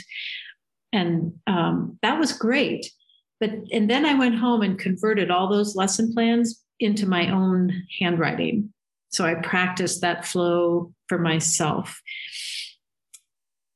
And 0.93 1.33
um, 1.49 1.99
that 2.03 2.21
was 2.21 2.33
great. 2.33 2.93
But, 3.41 3.51
and 3.73 3.91
then 3.91 4.07
I 4.07 4.15
went 4.15 4.39
home 4.39 4.63
and 4.63 4.79
converted 4.79 5.33
all 5.33 5.51
those 5.51 5.75
lesson 5.75 6.13
plans 6.13 6.63
into 6.79 7.09
my 7.09 7.31
own 7.31 7.73
handwriting. 8.01 8.74
So 9.15 9.25
I 9.25 9.35
practice 9.35 10.01
that 10.01 10.27
flow 10.27 10.93
for 11.09 11.19
myself. 11.19 12.01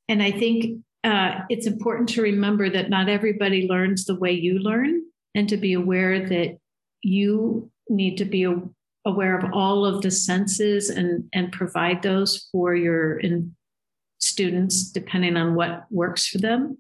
And 0.09 0.21
I 0.21 0.33
think 0.33 0.83
uh, 1.05 1.41
it's 1.49 1.67
important 1.67 2.09
to 2.11 2.23
remember 2.23 2.69
that 2.69 2.91
not 2.91 3.09
everybody 3.09 3.69
learns 3.69 4.05
the 4.05 4.17
way 4.17 4.33
you 4.33 4.59
learn, 4.59 5.03
and 5.35 5.49
to 5.49 5.57
be 5.57 5.75
aware 5.75 6.27
that 6.29 6.59
you 7.03 7.71
need 7.89 8.17
to 8.19 8.25
be 8.25 8.47
aware 9.05 9.39
of 9.39 9.53
all 9.53 9.87
of 9.87 10.03
the 10.03 10.11
senses 10.11 10.91
and 10.91 11.29
and 11.33 11.53
provide 11.53 12.03
those 12.03 12.49
for 12.51 12.75
your 12.75 13.21
students 14.19 14.91
depending 14.91 15.37
on 15.37 15.55
what 15.55 15.85
works 15.91 16.27
for 16.27 16.39
them. 16.39 16.79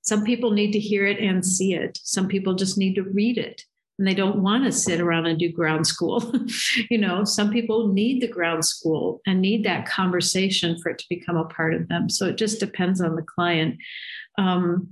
Some 0.00 0.24
people 0.24 0.52
need 0.52 0.72
to 0.72 0.78
hear 0.78 1.06
it 1.06 1.18
and 1.18 1.44
see 1.44 1.74
it. 1.74 1.98
Some 2.02 2.26
people 2.28 2.54
just 2.54 2.78
need 2.78 2.94
to 2.94 3.02
read 3.02 3.36
it 3.36 3.62
and 3.98 4.08
they 4.08 4.14
don't 4.14 4.42
want 4.42 4.64
to 4.64 4.72
sit 4.72 5.00
around 5.00 5.26
and 5.26 5.38
do 5.38 5.52
ground 5.52 5.86
school. 5.86 6.32
you 6.90 6.98
know, 6.98 7.24
some 7.24 7.50
people 7.50 7.92
need 7.92 8.20
the 8.20 8.28
ground 8.28 8.64
school 8.64 9.20
and 9.26 9.40
need 9.40 9.64
that 9.64 9.86
conversation 9.86 10.78
for 10.80 10.90
it 10.90 10.98
to 10.98 11.06
become 11.08 11.36
a 11.36 11.44
part 11.44 11.74
of 11.74 11.88
them. 11.88 12.10
So 12.10 12.26
it 12.26 12.36
just 12.36 12.58
depends 12.58 13.00
on 13.00 13.14
the 13.14 13.22
client. 13.22 13.76
Um, 14.36 14.88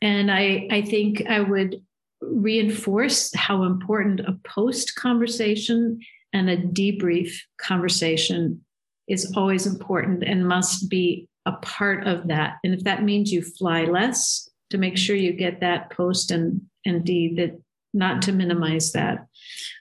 and 0.00 0.30
I, 0.30 0.68
I 0.70 0.82
think 0.82 1.26
I 1.28 1.40
would 1.40 1.82
reinforce 2.22 3.34
how 3.34 3.64
important 3.64 4.20
a 4.20 4.38
post 4.46 4.94
conversation 4.94 6.00
and 6.32 6.48
a 6.48 6.56
debrief 6.56 7.32
conversation 7.58 8.64
is 9.08 9.32
always 9.36 9.66
important 9.66 10.24
and 10.24 10.48
must 10.48 10.88
be 10.90 11.28
a 11.44 11.52
part 11.52 12.06
of 12.06 12.28
that. 12.28 12.56
And 12.64 12.74
if 12.74 12.84
that 12.84 13.04
means 13.04 13.32
you 13.32 13.42
fly 13.42 13.84
less 13.84 14.48
to 14.70 14.78
make 14.78 14.96
sure 14.96 15.14
you 15.14 15.32
get 15.32 15.60
that 15.60 15.90
post 15.90 16.30
and 16.30 16.62
and 16.84 17.04
D 17.04 17.34
that 17.36 17.60
not 17.96 18.22
to 18.22 18.32
minimize 18.32 18.92
that. 18.92 19.26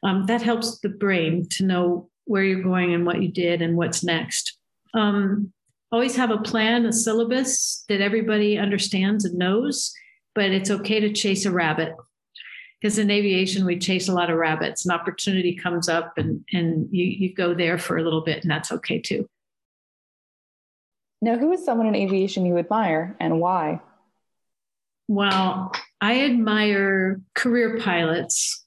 Um, 0.04 0.25
that 0.28 0.41
helps 0.41 0.80
the 0.80 0.89
brain 0.89 1.47
to 1.51 1.65
know 1.65 2.10
where 2.25 2.43
you're 2.43 2.63
going 2.63 2.93
and 2.93 3.06
what 3.06 3.21
you 3.21 3.32
did 3.32 3.62
and 3.62 3.78
what's 3.78 4.04
next. 4.04 4.58
Um, 4.93 5.51
always 5.91 6.15
have 6.15 6.32
a 6.32 6.38
plan, 6.38 6.86
a 6.86 6.93
syllabus 6.93 7.84
that 7.89 8.01
everybody 8.01 8.58
understands 8.58 9.25
and 9.25 9.38
knows, 9.38 9.93
but 10.34 10.51
it's 10.51 10.71
okay 10.71 10.99
to 11.01 11.13
chase 11.13 11.45
a 11.45 11.51
rabbit. 11.51 11.93
Because 12.82 12.97
in 12.97 13.10
aviation, 13.10 13.65
we 13.65 13.80
chase 13.80 14.10
a 14.10 14.13
lot 14.13 14.30
of 14.30 14.38
rabbits. 14.38 14.86
An 14.86 14.91
opportunity 14.91 15.56
comes 15.56 15.89
up 15.89 16.17
and, 16.17 16.43
and 16.51 16.88
you, 16.91 17.06
you 17.06 17.34
go 17.34 17.54
there 17.54 17.78
for 17.78 17.97
a 17.97 18.04
little 18.04 18.21
bit, 18.21 18.43
and 18.43 18.51
that's 18.51 18.71
okay 18.71 18.99
too. 18.99 19.28
Now, 21.21 21.38
who 21.38 21.51
is 21.54 21.65
someone 21.65 21.88
in 21.88 21.95
aviation 21.95 22.45
you 22.45 22.58
admire 22.58 23.15
and 23.19 23.39
why? 23.39 23.82
Well, 25.08 25.71
I 26.06 26.22
admire 26.22 27.20
career 27.34 27.80
pilots 27.80 28.63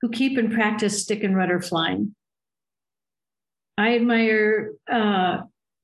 who 0.00 0.10
keep 0.10 0.38
and 0.38 0.52
practice 0.52 1.02
stick 1.02 1.24
and 1.24 1.34
rudder 1.34 1.60
flying. 1.60 2.14
I 3.76 3.96
admire 3.96 4.74
uh, 4.88 5.38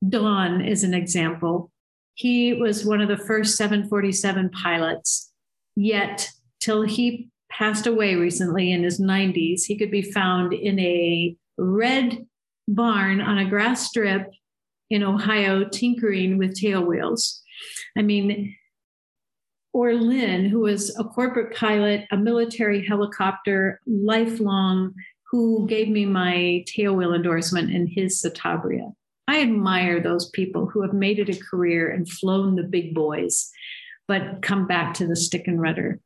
Don 0.08 0.62
as 0.62 0.84
an 0.84 0.94
example. 0.94 1.72
He 2.14 2.52
was 2.52 2.84
one 2.84 3.00
of 3.00 3.08
the 3.08 3.16
first 3.16 3.56
747 3.56 4.50
pilots, 4.50 5.32
yet, 5.74 6.28
till 6.60 6.82
he 6.82 7.28
passed 7.50 7.88
away 7.88 8.14
recently 8.14 8.70
in 8.70 8.84
his 8.84 9.00
90s, 9.00 9.64
he 9.64 9.76
could 9.76 9.90
be 9.90 10.12
found 10.12 10.52
in 10.52 10.78
a 10.78 11.34
red 11.58 12.24
barn 12.68 13.20
on 13.20 13.38
a 13.38 13.50
grass 13.50 13.88
strip 13.88 14.30
in 14.90 15.02
Ohio 15.02 15.64
tinkering 15.64 16.38
with 16.38 16.54
tail 16.54 16.84
wheels. 16.84 17.42
I 17.98 18.02
mean, 18.02 18.54
or 19.74 19.92
Lynn, 19.92 20.48
who 20.48 20.60
was 20.60 20.96
a 20.98 21.04
corporate 21.04 21.54
pilot, 21.54 22.06
a 22.12 22.16
military 22.16 22.86
helicopter, 22.86 23.80
lifelong, 23.86 24.94
who 25.30 25.66
gave 25.66 25.88
me 25.88 26.06
my 26.06 26.64
tailwheel 26.68 27.14
endorsement 27.14 27.72
in 27.72 27.88
his 27.88 28.22
Citabria. 28.22 28.94
I 29.26 29.42
admire 29.42 30.00
those 30.00 30.30
people 30.30 30.66
who 30.66 30.82
have 30.82 30.94
made 30.94 31.18
it 31.18 31.28
a 31.28 31.40
career 31.50 31.90
and 31.90 32.08
flown 32.08 32.54
the 32.54 32.62
big 32.62 32.94
boys, 32.94 33.50
but 34.06 34.42
come 34.42 34.68
back 34.68 34.94
to 34.94 35.08
the 35.08 35.16
stick 35.16 35.48
and 35.48 35.60
rudder. 35.60 35.98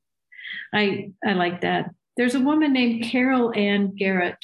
I, 0.73 1.13
I 1.25 1.35
like 1.35 1.61
that. 1.61 1.91
There's 2.17 2.35
a 2.35 2.41
woman 2.41 2.73
named 2.73 3.05
Carol 3.05 3.53
Ann 3.55 3.95
Garratt 4.01 4.39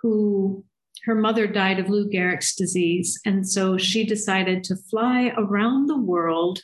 who 0.00 0.64
her 1.06 1.16
mother 1.16 1.48
died 1.48 1.80
of 1.80 1.88
Lou 1.88 2.08
Gehrig's 2.08 2.54
disease. 2.54 3.18
And 3.26 3.48
so 3.48 3.78
she 3.78 4.04
decided 4.04 4.62
to 4.64 4.76
fly 4.76 5.32
around 5.36 5.88
the 5.88 5.98
world 5.98 6.60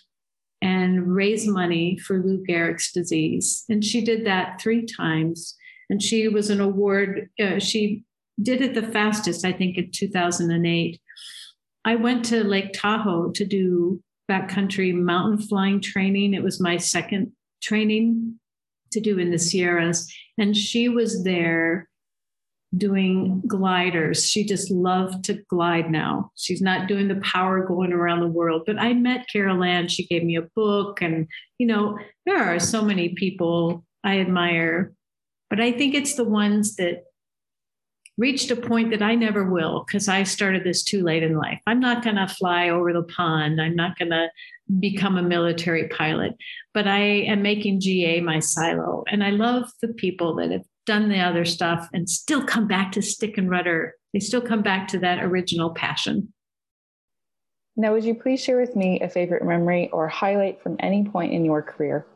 and 0.64 1.14
raise 1.14 1.46
money 1.46 1.98
for 1.98 2.22
Lou 2.22 2.42
Gehrig's 2.42 2.90
disease. 2.90 3.64
And 3.68 3.84
she 3.84 4.02
did 4.02 4.26
that 4.26 4.58
three 4.58 4.86
times. 4.86 5.54
And 5.90 6.02
she 6.02 6.26
was 6.26 6.48
an 6.48 6.62
award, 6.62 7.28
uh, 7.38 7.58
she 7.58 8.02
did 8.42 8.62
it 8.62 8.74
the 8.74 8.90
fastest, 8.90 9.44
I 9.44 9.52
think, 9.52 9.76
in 9.76 9.90
2008. 9.92 10.98
I 11.84 11.96
went 11.96 12.24
to 12.26 12.42
Lake 12.42 12.72
Tahoe 12.72 13.30
to 13.32 13.44
do 13.44 14.02
backcountry 14.28 14.94
mountain 14.94 15.38
flying 15.46 15.82
training. 15.82 16.32
It 16.32 16.42
was 16.42 16.62
my 16.62 16.78
second 16.78 17.32
training 17.62 18.40
to 18.92 19.00
do 19.00 19.18
in 19.18 19.30
the 19.30 19.38
Sierras. 19.38 20.10
And 20.38 20.56
she 20.56 20.88
was 20.88 21.24
there 21.24 21.90
doing 22.76 23.42
gliders. 23.46 24.26
She 24.26 24.44
just 24.44 24.70
loved 24.70 25.24
to 25.24 25.34
glide 25.48 25.90
now. 25.90 26.30
She's 26.36 26.62
not 26.62 26.88
doing 26.88 27.08
the 27.08 27.20
power 27.20 27.64
going 27.66 27.92
around 27.92 28.20
the 28.20 28.28
world. 28.28 28.62
But 28.66 28.78
I 28.78 28.92
met 28.94 29.28
Carol 29.30 29.62
Ann. 29.62 29.88
She 29.88 30.06
gave 30.06 30.24
me 30.24 30.36
a 30.36 30.48
book. 30.54 31.00
And, 31.02 31.28
you 31.58 31.66
know, 31.66 31.98
there 32.26 32.42
are 32.42 32.58
so 32.58 32.82
many 32.82 33.10
people 33.10 33.84
I 34.02 34.20
admire. 34.20 34.92
But 35.50 35.60
I 35.60 35.72
think 35.72 35.94
it's 35.94 36.14
the 36.14 36.24
ones 36.24 36.76
that 36.76 37.04
reached 38.16 38.50
a 38.50 38.56
point 38.56 38.90
that 38.90 39.02
I 39.02 39.14
never 39.14 39.50
will 39.50 39.84
because 39.86 40.08
I 40.08 40.22
started 40.22 40.64
this 40.64 40.84
too 40.84 41.02
late 41.02 41.22
in 41.22 41.36
life. 41.36 41.60
I'm 41.66 41.80
not 41.80 42.04
going 42.04 42.16
to 42.16 42.28
fly 42.28 42.68
over 42.68 42.92
the 42.92 43.02
pond. 43.02 43.60
I'm 43.60 43.74
not 43.74 43.98
going 43.98 44.10
to 44.10 44.28
become 44.78 45.18
a 45.18 45.22
military 45.22 45.88
pilot, 45.88 46.32
but 46.72 46.86
I 46.86 47.00
am 47.00 47.42
making 47.42 47.80
GA 47.80 48.20
my 48.20 48.38
silo. 48.38 49.04
And 49.08 49.24
I 49.24 49.30
love 49.30 49.68
the 49.82 49.88
people 49.88 50.36
that 50.36 50.52
have 50.52 50.64
done 50.86 51.08
the 51.08 51.20
other 51.20 51.44
stuff 51.44 51.88
and 51.92 52.08
still 52.08 52.44
come 52.44 52.66
back 52.66 52.92
to 52.92 53.02
stick 53.02 53.38
and 53.38 53.50
rudder. 53.50 53.94
They 54.12 54.20
still 54.20 54.40
come 54.40 54.62
back 54.62 54.88
to 54.88 54.98
that 55.00 55.22
original 55.22 55.70
passion. 55.70 56.32
Now, 57.76 57.92
would 57.92 58.04
you 58.04 58.14
please 58.14 58.40
share 58.40 58.60
with 58.60 58.76
me 58.76 59.00
a 59.00 59.08
favorite 59.08 59.44
memory 59.44 59.90
or 59.90 60.06
highlight 60.08 60.62
from 60.62 60.76
any 60.78 61.04
point 61.04 61.32
in 61.32 61.44
your 61.44 61.62
career? 61.62 62.06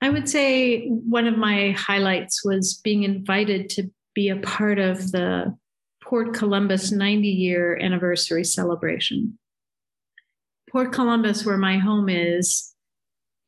I 0.00 0.10
would 0.10 0.28
say 0.28 0.86
one 0.86 1.26
of 1.26 1.36
my 1.36 1.72
highlights 1.72 2.44
was 2.44 2.80
being 2.82 3.04
invited 3.04 3.68
to 3.70 3.90
be 4.14 4.28
a 4.28 4.36
part 4.36 4.78
of 4.78 5.12
the 5.12 5.56
Port 6.02 6.34
Columbus 6.34 6.92
90 6.92 7.28
year 7.28 7.78
anniversary 7.80 8.44
celebration. 8.44 9.38
Port 10.70 10.92
Columbus, 10.92 11.44
where 11.44 11.56
my 11.56 11.78
home 11.78 12.08
is, 12.08 12.74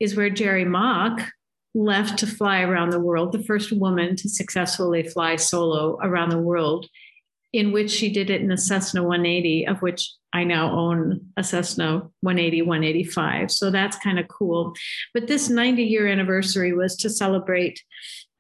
is 0.00 0.16
where 0.16 0.30
Jerrie 0.30 0.64
Mock, 0.64 1.28
left 1.76 2.18
to 2.18 2.26
fly 2.26 2.62
around 2.62 2.90
the 2.90 3.00
world, 3.00 3.32
the 3.32 3.42
first 3.44 3.70
woman 3.70 4.16
to 4.16 4.28
successfully 4.30 5.02
fly 5.02 5.36
solo 5.36 5.98
around 6.02 6.30
the 6.30 6.38
world, 6.38 6.88
in 7.52 7.70
which 7.70 7.90
she 7.90 8.10
did 8.10 8.30
it 8.30 8.40
in 8.40 8.50
a 8.50 8.56
Cessna 8.56 9.02
180, 9.02 9.66
of 9.66 9.82
which 9.82 10.10
I 10.32 10.44
now 10.44 10.72
own 10.72 11.20
a 11.36 11.44
Cessna 11.44 12.08
180, 12.22 12.62
185. 12.62 13.50
So 13.50 13.70
that's 13.70 13.98
kind 13.98 14.18
of 14.18 14.26
cool. 14.28 14.72
But 15.12 15.26
this 15.26 15.50
90 15.50 15.82
year 15.82 16.08
anniversary 16.08 16.72
was 16.72 16.96
to 16.96 17.10
celebrate. 17.10 17.82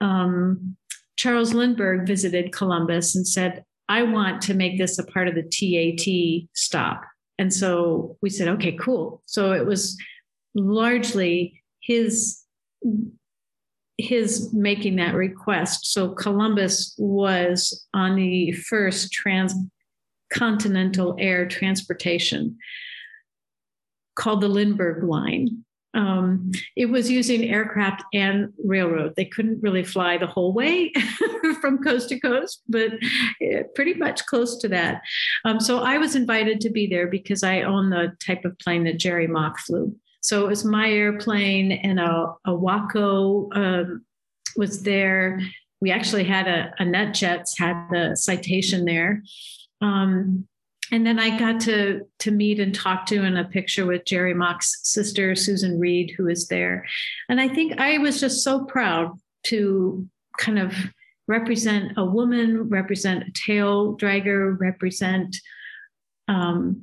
Um, 0.00 0.76
Charles 1.16 1.52
Lindbergh 1.52 2.06
visited 2.06 2.52
Columbus 2.52 3.14
and 3.14 3.28
said, 3.28 3.64
I 3.88 4.02
want 4.02 4.42
to 4.42 4.54
make 4.54 4.78
this 4.78 4.98
a 4.98 5.04
part 5.04 5.28
of 5.28 5.34
the 5.34 5.42
TAT 5.42 6.48
stop. 6.54 7.02
And 7.38 7.52
so 7.52 8.16
we 8.22 8.30
said, 8.30 8.48
okay, 8.48 8.72
cool. 8.72 9.22
So 9.26 9.52
it 9.52 9.66
was 9.66 9.96
largely 10.54 11.62
his 11.80 12.42
his 13.98 14.52
making 14.52 14.96
that 14.96 15.14
request. 15.14 15.92
So 15.92 16.10
Columbus 16.10 16.94
was 16.98 17.86
on 17.94 18.16
the 18.16 18.52
first 18.52 19.12
transcontinental 19.12 21.16
air 21.18 21.48
transportation 21.48 22.58
called 24.16 24.40
the 24.40 24.48
Lindbergh 24.48 25.04
Line. 25.04 25.62
Um, 25.94 26.50
it 26.76 26.86
was 26.86 27.10
using 27.10 27.48
aircraft 27.48 28.02
and 28.12 28.52
railroad. 28.62 29.14
They 29.16 29.24
couldn't 29.24 29.62
really 29.62 29.82
fly 29.82 30.18
the 30.18 30.26
whole 30.26 30.52
way 30.52 30.92
from 31.62 31.82
coast 31.82 32.10
to 32.10 32.20
coast, 32.20 32.60
but 32.68 32.92
eh, 33.40 33.62
pretty 33.74 33.94
much 33.94 34.26
close 34.26 34.58
to 34.58 34.68
that. 34.68 35.00
Um, 35.46 35.58
so 35.58 35.78
I 35.78 35.96
was 35.96 36.14
invited 36.14 36.60
to 36.60 36.70
be 36.70 36.86
there 36.86 37.06
because 37.06 37.42
I 37.42 37.62
own 37.62 37.88
the 37.88 38.12
type 38.24 38.44
of 38.44 38.58
plane 38.58 38.84
that 38.84 38.98
Jerrie 38.98 39.26
Mock 39.26 39.58
flew. 39.58 39.96
So 40.26 40.44
it 40.44 40.48
was 40.48 40.64
my 40.64 40.90
airplane, 40.90 41.70
and 41.70 42.00
a, 42.00 42.34
a 42.46 42.52
Waco 42.52 43.48
um, 43.52 44.04
was 44.56 44.82
there. 44.82 45.40
We 45.80 45.92
actually 45.92 46.24
had 46.24 46.48
a, 46.48 46.72
a 46.80 46.84
NetJets 46.84 47.56
had 47.56 47.86
the 47.92 48.16
citation 48.16 48.84
there. 48.84 49.22
Um, 49.80 50.48
and 50.90 51.06
then 51.06 51.20
I 51.20 51.38
got 51.38 51.60
to 51.60 52.00
to 52.18 52.30
meet 52.32 52.58
and 52.58 52.74
talk 52.74 53.06
to 53.06 53.22
in 53.22 53.36
a 53.36 53.44
picture 53.44 53.86
with 53.86 54.04
Jerrie 54.04 54.34
Mock's 54.34 54.80
sister, 54.82 55.36
Susan 55.36 55.78
Reed, 55.78 56.12
who 56.16 56.24
was 56.24 56.48
there. 56.48 56.84
And 57.28 57.40
I 57.40 57.46
think 57.46 57.78
I 57.78 57.98
was 57.98 58.18
just 58.18 58.42
so 58.42 58.64
proud 58.64 59.12
to 59.44 60.08
kind 60.40 60.58
of 60.58 60.74
represent 61.28 61.92
a 61.96 62.04
woman, 62.04 62.68
represent 62.68 63.22
a 63.28 63.32
tail 63.46 63.96
dragger, 63.96 64.58
represent 64.58 65.36
um, 66.26 66.82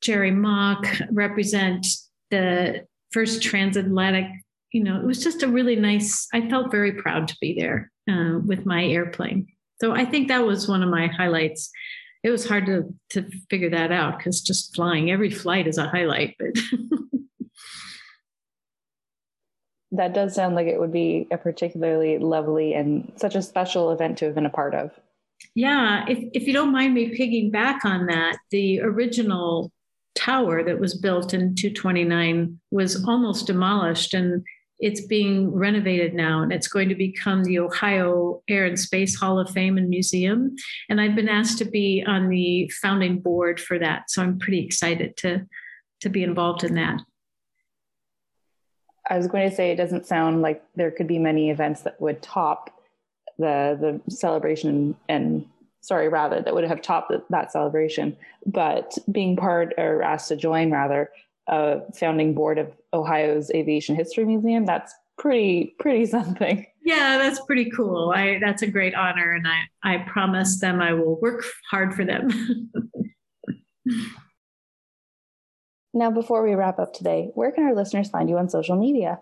Jerrie 0.00 0.30
Mock, 0.30 0.86
represent 1.10 1.84
the 2.30 2.86
first 3.12 3.42
transatlantic 3.42 4.26
you 4.72 4.82
know 4.82 4.96
it 4.96 5.04
was 5.04 5.22
just 5.22 5.42
a 5.42 5.48
really 5.48 5.76
nice 5.76 6.28
i 6.32 6.48
felt 6.48 6.70
very 6.70 6.92
proud 6.92 7.28
to 7.28 7.36
be 7.40 7.54
there 7.58 7.90
uh, 8.10 8.38
with 8.44 8.66
my 8.66 8.84
airplane. 8.84 9.46
So 9.80 9.92
i 9.92 10.04
think 10.04 10.28
that 10.28 10.46
was 10.46 10.68
one 10.68 10.82
of 10.82 10.88
my 10.88 11.06
highlights. 11.06 11.70
It 12.22 12.30
was 12.30 12.46
hard 12.46 12.66
to 12.66 12.94
to 13.10 13.30
figure 13.48 13.70
that 13.70 13.92
out 13.92 14.18
because 14.18 14.42
just 14.42 14.74
flying 14.74 15.10
every 15.10 15.30
flight 15.30 15.66
is 15.66 15.78
a 15.78 15.88
highlight 15.88 16.36
but 16.38 16.50
that 19.92 20.12
does 20.14 20.34
sound 20.34 20.54
like 20.54 20.66
it 20.66 20.78
would 20.78 20.92
be 20.92 21.26
a 21.30 21.38
particularly 21.38 22.18
lovely 22.18 22.74
and 22.74 23.12
such 23.16 23.34
a 23.34 23.42
special 23.42 23.90
event 23.90 24.18
to 24.18 24.26
have 24.26 24.34
been 24.34 24.46
a 24.46 24.50
part 24.50 24.74
of. 24.74 24.90
Yeah 25.54 26.04
if, 26.08 26.18
if 26.34 26.46
you 26.46 26.52
don't 26.52 26.72
mind 26.72 26.92
me 26.94 27.16
pigging 27.16 27.50
back 27.50 27.84
on 27.84 28.06
that 28.06 28.36
the 28.50 28.80
original 28.82 29.72
tower 30.20 30.62
that 30.62 30.78
was 30.78 30.94
built 30.94 31.32
in 31.32 31.54
229 31.54 32.60
was 32.70 33.04
almost 33.06 33.46
demolished 33.46 34.12
and 34.12 34.44
it's 34.78 35.06
being 35.06 35.52
renovated 35.52 36.14
now 36.14 36.42
and 36.42 36.52
it's 36.52 36.68
going 36.68 36.88
to 36.88 36.94
become 36.94 37.44
the 37.44 37.58
Ohio 37.58 38.42
Air 38.48 38.64
and 38.64 38.78
Space 38.78 39.14
Hall 39.14 39.38
of 39.38 39.50
Fame 39.50 39.76
and 39.76 39.88
Museum. 39.88 40.54
And 40.88 41.00
I've 41.00 41.14
been 41.14 41.28
asked 41.28 41.58
to 41.58 41.64
be 41.64 42.02
on 42.06 42.28
the 42.28 42.70
founding 42.80 43.20
board 43.20 43.60
for 43.60 43.78
that. 43.78 44.10
So 44.10 44.22
I'm 44.22 44.38
pretty 44.38 44.64
excited 44.64 45.16
to, 45.18 45.46
to 46.00 46.08
be 46.08 46.22
involved 46.22 46.64
in 46.64 46.74
that. 46.74 47.00
I 49.08 49.16
was 49.16 49.26
going 49.26 49.48
to 49.48 49.54
say 49.54 49.70
it 49.70 49.76
doesn't 49.76 50.06
sound 50.06 50.40
like 50.40 50.62
there 50.76 50.90
could 50.90 51.08
be 51.08 51.18
many 51.18 51.50
events 51.50 51.82
that 51.82 52.00
would 52.00 52.22
top 52.22 52.70
the 53.38 54.00
the 54.06 54.14
celebration 54.14 54.94
and 55.08 55.46
sorry, 55.80 56.08
rather, 56.08 56.40
that 56.40 56.54
would 56.54 56.64
have 56.64 56.82
topped 56.82 57.12
that 57.30 57.52
celebration. 57.52 58.16
But 58.46 58.96
being 59.10 59.36
part 59.36 59.74
or 59.78 60.02
asked 60.02 60.28
to 60.28 60.36
join, 60.36 60.70
rather, 60.70 61.10
a 61.48 61.80
founding 61.94 62.34
board 62.34 62.58
of 62.58 62.72
Ohio's 62.92 63.50
Aviation 63.50 63.96
History 63.96 64.24
Museum, 64.24 64.66
that's 64.66 64.94
pretty, 65.18 65.74
pretty 65.78 66.06
something. 66.16 66.66
Yeah, 66.84 67.18
that's 67.18 67.40
pretty 67.44 67.70
cool. 67.70 68.12
I, 68.14 68.38
that's 68.40 68.62
a 68.62 68.66
great 68.66 68.94
honor. 68.94 69.32
And 69.32 69.46
I, 69.46 69.62
I 69.82 69.98
promise 69.98 70.60
them 70.60 70.80
I 70.80 70.94
will 70.94 71.20
work 71.20 71.44
hard 71.70 71.94
for 71.94 72.04
them. 72.04 72.70
now, 75.94 76.10
before 76.10 76.42
we 76.42 76.54
wrap 76.54 76.78
up 76.78 76.94
today, 76.94 77.30
where 77.34 77.52
can 77.52 77.64
our 77.64 77.74
listeners 77.74 78.08
find 78.08 78.30
you 78.30 78.38
on 78.38 78.48
social 78.48 78.76
media? 78.76 79.20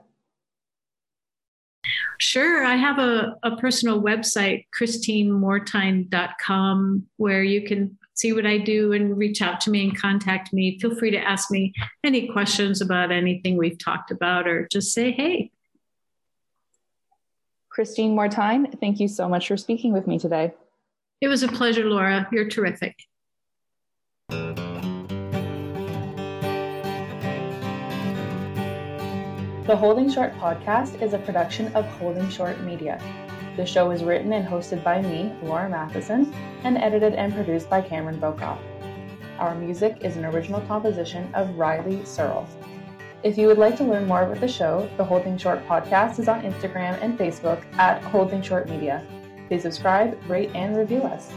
Sure. 2.18 2.64
I 2.64 2.74
have 2.74 2.98
a, 2.98 3.36
a 3.44 3.54
personal 3.56 4.02
website, 4.02 4.66
christinemortine.com, 4.78 7.06
where 7.16 7.44
you 7.44 7.62
can 7.62 7.96
see 8.14 8.32
what 8.32 8.44
I 8.44 8.58
do 8.58 8.92
and 8.92 9.16
reach 9.16 9.40
out 9.40 9.60
to 9.62 9.70
me 9.70 9.88
and 9.88 9.96
contact 9.96 10.52
me. 10.52 10.80
Feel 10.80 10.96
free 10.96 11.12
to 11.12 11.18
ask 11.18 11.52
me 11.52 11.72
any 12.02 12.26
questions 12.26 12.80
about 12.80 13.12
anything 13.12 13.56
we've 13.56 13.78
talked 13.78 14.10
about 14.10 14.48
or 14.48 14.66
just 14.72 14.92
say, 14.92 15.12
hey. 15.12 15.52
Christine 17.68 18.16
Mortine, 18.16 18.72
thank 18.80 18.98
you 18.98 19.06
so 19.06 19.28
much 19.28 19.46
for 19.46 19.56
speaking 19.56 19.92
with 19.92 20.08
me 20.08 20.18
today. 20.18 20.52
It 21.20 21.28
was 21.28 21.44
a 21.44 21.48
pleasure, 21.48 21.84
Laura. 21.84 22.26
You're 22.32 22.48
terrific. 22.48 22.96
The 29.68 29.76
Holding 29.76 30.10
Short 30.10 30.34
podcast 30.38 31.02
is 31.02 31.12
a 31.12 31.18
production 31.18 31.70
of 31.74 31.84
Holding 31.84 32.30
Short 32.30 32.58
Media. 32.62 32.98
The 33.58 33.66
show 33.66 33.90
is 33.90 34.02
written 34.02 34.32
and 34.32 34.48
hosted 34.48 34.82
by 34.82 35.02
me, 35.02 35.30
Laura 35.42 35.68
Matheson, 35.68 36.32
and 36.64 36.78
edited 36.78 37.12
and 37.12 37.34
produced 37.34 37.68
by 37.68 37.82
Cameron 37.82 38.18
Bokoff. 38.18 38.58
Our 39.38 39.54
music 39.54 39.98
is 40.00 40.16
an 40.16 40.24
original 40.24 40.62
composition 40.62 41.30
of 41.34 41.54
Riley 41.58 42.02
Searle. 42.06 42.48
If 43.22 43.36
you 43.36 43.46
would 43.48 43.58
like 43.58 43.76
to 43.76 43.84
learn 43.84 44.06
more 44.06 44.22
about 44.22 44.40
the 44.40 44.48
show, 44.48 44.88
the 44.96 45.04
Holding 45.04 45.36
Short 45.36 45.62
podcast 45.68 46.18
is 46.18 46.28
on 46.28 46.40
Instagram 46.44 46.98
and 47.02 47.18
Facebook 47.18 47.62
at 47.74 48.02
Holding 48.04 48.40
Short 48.40 48.70
Media. 48.70 49.06
Please 49.48 49.64
subscribe, 49.64 50.18
rate, 50.30 50.50
and 50.54 50.78
review 50.78 51.02
us. 51.02 51.30